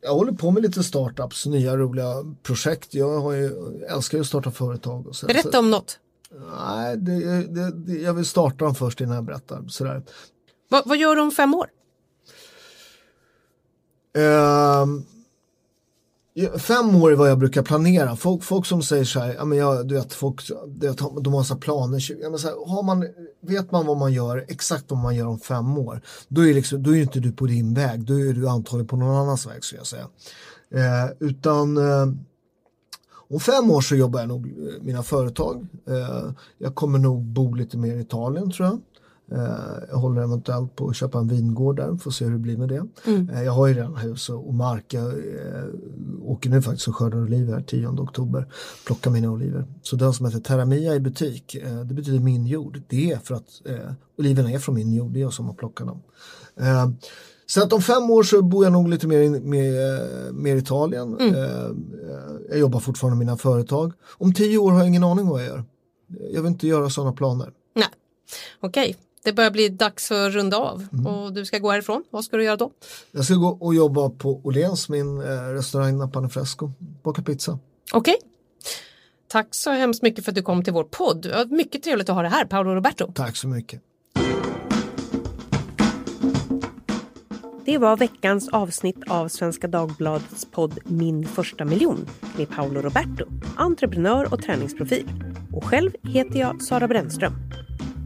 jag 0.02 0.14
håller 0.14 0.32
på 0.32 0.50
med 0.50 0.62
lite 0.62 0.84
startups, 0.84 1.46
nya 1.46 1.76
roliga 1.76 2.14
projekt. 2.42 2.94
Jag 2.94 3.20
har 3.20 3.32
ju, 3.32 3.80
älskar 3.90 4.18
ju 4.18 4.22
att 4.22 4.28
starta 4.28 4.50
företag. 4.50 5.06
Och 5.06 5.16
så. 5.16 5.26
Berätta 5.26 5.58
om 5.58 5.70
något. 5.70 5.98
Nej, 6.60 6.96
det, 6.96 7.42
det, 7.42 7.70
det, 7.70 7.92
jag 7.92 8.14
vill 8.14 8.26
starta 8.26 8.64
dem 8.64 8.74
först 8.74 9.00
innan 9.00 9.14
jag 9.14 9.24
berättar. 9.24 9.64
Sådär. 9.68 10.02
Va, 10.68 10.82
vad 10.84 10.98
gör 10.98 11.16
du 11.16 11.22
om 11.22 11.30
fem 11.30 11.54
år? 11.54 11.70
Ehm, 14.18 15.04
fem 16.58 16.94
år 16.94 17.12
är 17.12 17.16
vad 17.16 17.30
jag 17.30 17.38
brukar 17.38 17.62
planera. 17.62 18.16
Folk, 18.16 18.42
folk 18.42 18.66
som 18.66 18.82
säger 18.82 19.04
så 19.04 19.20
här, 19.20 19.34
ja, 19.34 19.44
men 19.44 19.58
jag, 19.58 19.88
du 19.88 19.94
vet, 19.94 20.12
folk, 20.12 20.48
du 20.66 20.88
vet, 20.88 20.98
de 20.98 21.26
har 21.26 21.30
massa 21.30 21.56
planer. 21.56 22.22
Ja, 22.22 22.30
men 22.30 22.38
så 22.38 22.48
här, 22.48 22.54
har 22.66 22.82
man, 22.82 23.06
vet 23.40 23.70
man 23.70 23.86
vad 23.86 23.96
man 23.96 24.12
gör, 24.12 24.44
exakt 24.48 24.84
vad 24.88 24.98
man 24.98 25.16
gör 25.16 25.26
om 25.26 25.38
fem 25.38 25.78
år, 25.78 26.00
då 26.28 26.46
är, 26.46 26.54
liksom, 26.54 26.82
då 26.82 26.96
är 26.96 27.02
inte 27.02 27.20
du 27.20 27.32
på 27.32 27.46
din 27.46 27.74
väg, 27.74 28.04
då 28.04 28.20
är 28.20 28.32
du 28.32 28.48
antagligen 28.48 28.86
på 28.86 28.96
någon 28.96 29.16
annans 29.16 29.46
väg, 29.46 29.64
skulle 29.64 29.80
jag 29.80 29.86
säga. 29.86 30.08
Eh, 30.70 31.10
utan 31.20 31.76
eh, 31.76 32.06
om 33.30 33.40
fem 33.40 33.70
år 33.70 33.80
så 33.80 33.96
jobbar 33.96 34.20
jag 34.20 34.28
nog 34.28 34.46
eh, 34.46 34.82
mina 34.82 35.02
företag. 35.02 35.66
Eh, 35.86 36.30
jag 36.58 36.74
kommer 36.74 36.98
nog 36.98 37.24
bo 37.24 37.54
lite 37.54 37.76
mer 37.76 37.96
i 37.96 38.00
Italien 38.00 38.50
tror 38.50 38.68
jag. 38.68 38.80
Eh, 39.32 39.84
jag 39.88 39.96
håller 39.96 40.22
eventuellt 40.22 40.76
på 40.76 40.88
att 40.88 40.96
köpa 40.96 41.18
en 41.18 41.28
vingård 41.28 41.76
där, 41.76 41.96
får 41.96 42.10
se 42.10 42.24
hur 42.24 42.32
det 42.32 42.38
blir 42.38 42.56
med 42.56 42.68
det. 42.68 42.86
Mm. 43.06 43.28
Eh, 43.28 43.42
jag 43.42 43.52
har 43.52 43.66
ju 43.66 43.74
redan 43.74 43.96
hus 43.96 44.28
och 44.28 44.54
mark. 44.54 44.94
Jag 44.94 45.06
eh, 45.06 45.64
åker 46.22 46.50
nu 46.50 46.62
faktiskt 46.62 46.88
och 46.88 46.96
skördar 46.96 47.22
oliver 47.22 47.54
här 47.54 47.62
10 47.62 47.88
oktober. 47.88 48.46
Plockar 48.86 49.10
mina 49.10 49.30
oliver. 49.30 49.64
Så 49.82 49.96
den 49.96 50.12
som 50.12 50.26
heter 50.26 50.40
Terramia 50.40 50.94
i 50.94 51.00
butik, 51.00 51.56
det 51.84 51.94
betyder 51.94 52.18
min 52.18 52.46
jord. 52.46 52.82
Det 52.88 53.12
är 53.12 53.18
för 53.18 53.34
att 53.34 53.62
oliverna 54.18 54.50
är 54.50 54.58
från 54.58 54.74
min 54.74 54.92
jord, 54.92 55.12
det 55.12 55.18
är 55.18 55.22
jag 55.22 55.32
som 55.32 55.46
har 55.46 55.54
plockat 55.54 55.86
dem. 55.86 56.02
Så 57.46 57.62
att 57.62 57.72
om 57.72 57.82
fem 57.82 58.10
år 58.10 58.22
så 58.22 58.42
bor 58.42 58.64
jag 58.64 58.72
nog 58.72 58.88
lite 58.88 59.06
mer, 59.06 59.40
mer, 59.40 60.32
mer 60.32 60.56
i 60.56 60.58
Italien. 60.58 61.18
Mm. 61.20 61.34
Jag 62.48 62.58
jobbar 62.58 62.80
fortfarande 62.80 63.18
med 63.18 63.26
mina 63.26 63.36
företag. 63.36 63.92
Om 64.06 64.34
tio 64.34 64.58
år 64.58 64.70
har 64.70 64.78
jag 64.78 64.88
ingen 64.88 65.04
aning 65.04 65.28
vad 65.28 65.40
jag 65.40 65.48
gör. 65.48 65.64
Jag 66.32 66.42
vill 66.42 66.52
inte 66.52 66.66
göra 66.66 66.90
sådana 66.90 67.12
planer. 67.12 67.52
Nej, 67.74 67.88
okej. 68.60 68.90
Okay 68.90 69.07
det 69.24 69.32
börjar 69.32 69.50
bli 69.50 69.68
dags 69.68 70.10
att 70.10 70.32
runda 70.32 70.56
av 70.56 70.86
mm. 70.92 71.06
och 71.06 71.32
du 71.32 71.44
ska 71.44 71.58
gå 71.58 71.70
härifrån. 71.70 72.04
Vad 72.10 72.24
ska 72.24 72.36
du 72.36 72.44
göra 72.44 72.56
då? 72.56 72.70
Jag 73.12 73.24
ska 73.24 73.34
gå 73.34 73.48
och 73.48 73.74
jobba 73.74 74.10
på 74.10 74.40
Åhléns, 74.44 74.88
min 74.88 75.20
eh, 75.20 75.24
restaurang 75.26 75.98
Napane 75.98 76.28
Fresco, 76.28 76.70
baka 77.02 77.22
pizza. 77.22 77.58
Okej. 77.92 78.14
Okay. 78.14 78.28
Tack 79.28 79.48
så 79.50 79.70
hemskt 79.70 80.02
mycket 80.02 80.24
för 80.24 80.30
att 80.32 80.36
du 80.36 80.42
kom 80.42 80.64
till 80.64 80.72
vår 80.72 80.84
podd. 80.84 81.50
Mycket 81.50 81.82
trevligt 81.82 82.08
att 82.08 82.14
ha 82.14 82.22
dig 82.22 82.30
här, 82.30 82.44
Paolo 82.44 82.74
Roberto. 82.74 83.12
Tack 83.14 83.36
så 83.36 83.48
mycket. 83.48 83.82
Det 87.64 87.78
var 87.78 87.96
veckans 87.96 88.48
avsnitt 88.48 88.96
av 89.08 89.28
Svenska 89.28 89.68
Dagbladets 89.68 90.46
podd 90.50 90.78
Min 90.84 91.26
första 91.26 91.64
miljon 91.64 92.06
med 92.36 92.50
Paolo 92.50 92.80
Roberto, 92.80 93.24
entreprenör 93.56 94.32
och 94.32 94.42
träningsprofil. 94.42 95.08
Och 95.52 95.64
själv 95.64 95.90
heter 96.02 96.38
jag 96.38 96.62
Sara 96.62 96.88
Brännström. 96.88 97.47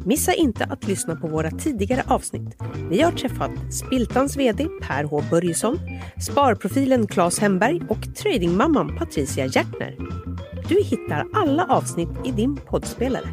Missa 0.04 0.34
inte 0.34 0.64
att 0.64 0.88
lyssna 0.88 1.16
på 1.16 1.28
våra 1.28 1.50
tidigare 1.50 2.02
avsnitt. 2.06 2.56
Vi 2.90 3.02
har 3.02 3.12
träffat 3.12 3.50
Spiltans 3.70 4.36
VD 4.36 4.68
Per 4.82 5.04
H 5.04 5.22
Börjesson, 5.30 5.78
Sparprofilen 6.20 7.06
Claes 7.06 7.38
Hemberg 7.38 7.80
och 7.88 8.14
tradingmamman 8.16 8.96
Patricia 8.98 9.46
Hjärtner. 9.46 9.96
Du 10.68 10.82
hittar 10.82 11.26
alla 11.32 11.64
avsnitt 11.64 12.10
i 12.24 12.30
din 12.30 12.56
poddspelare. 12.56 13.26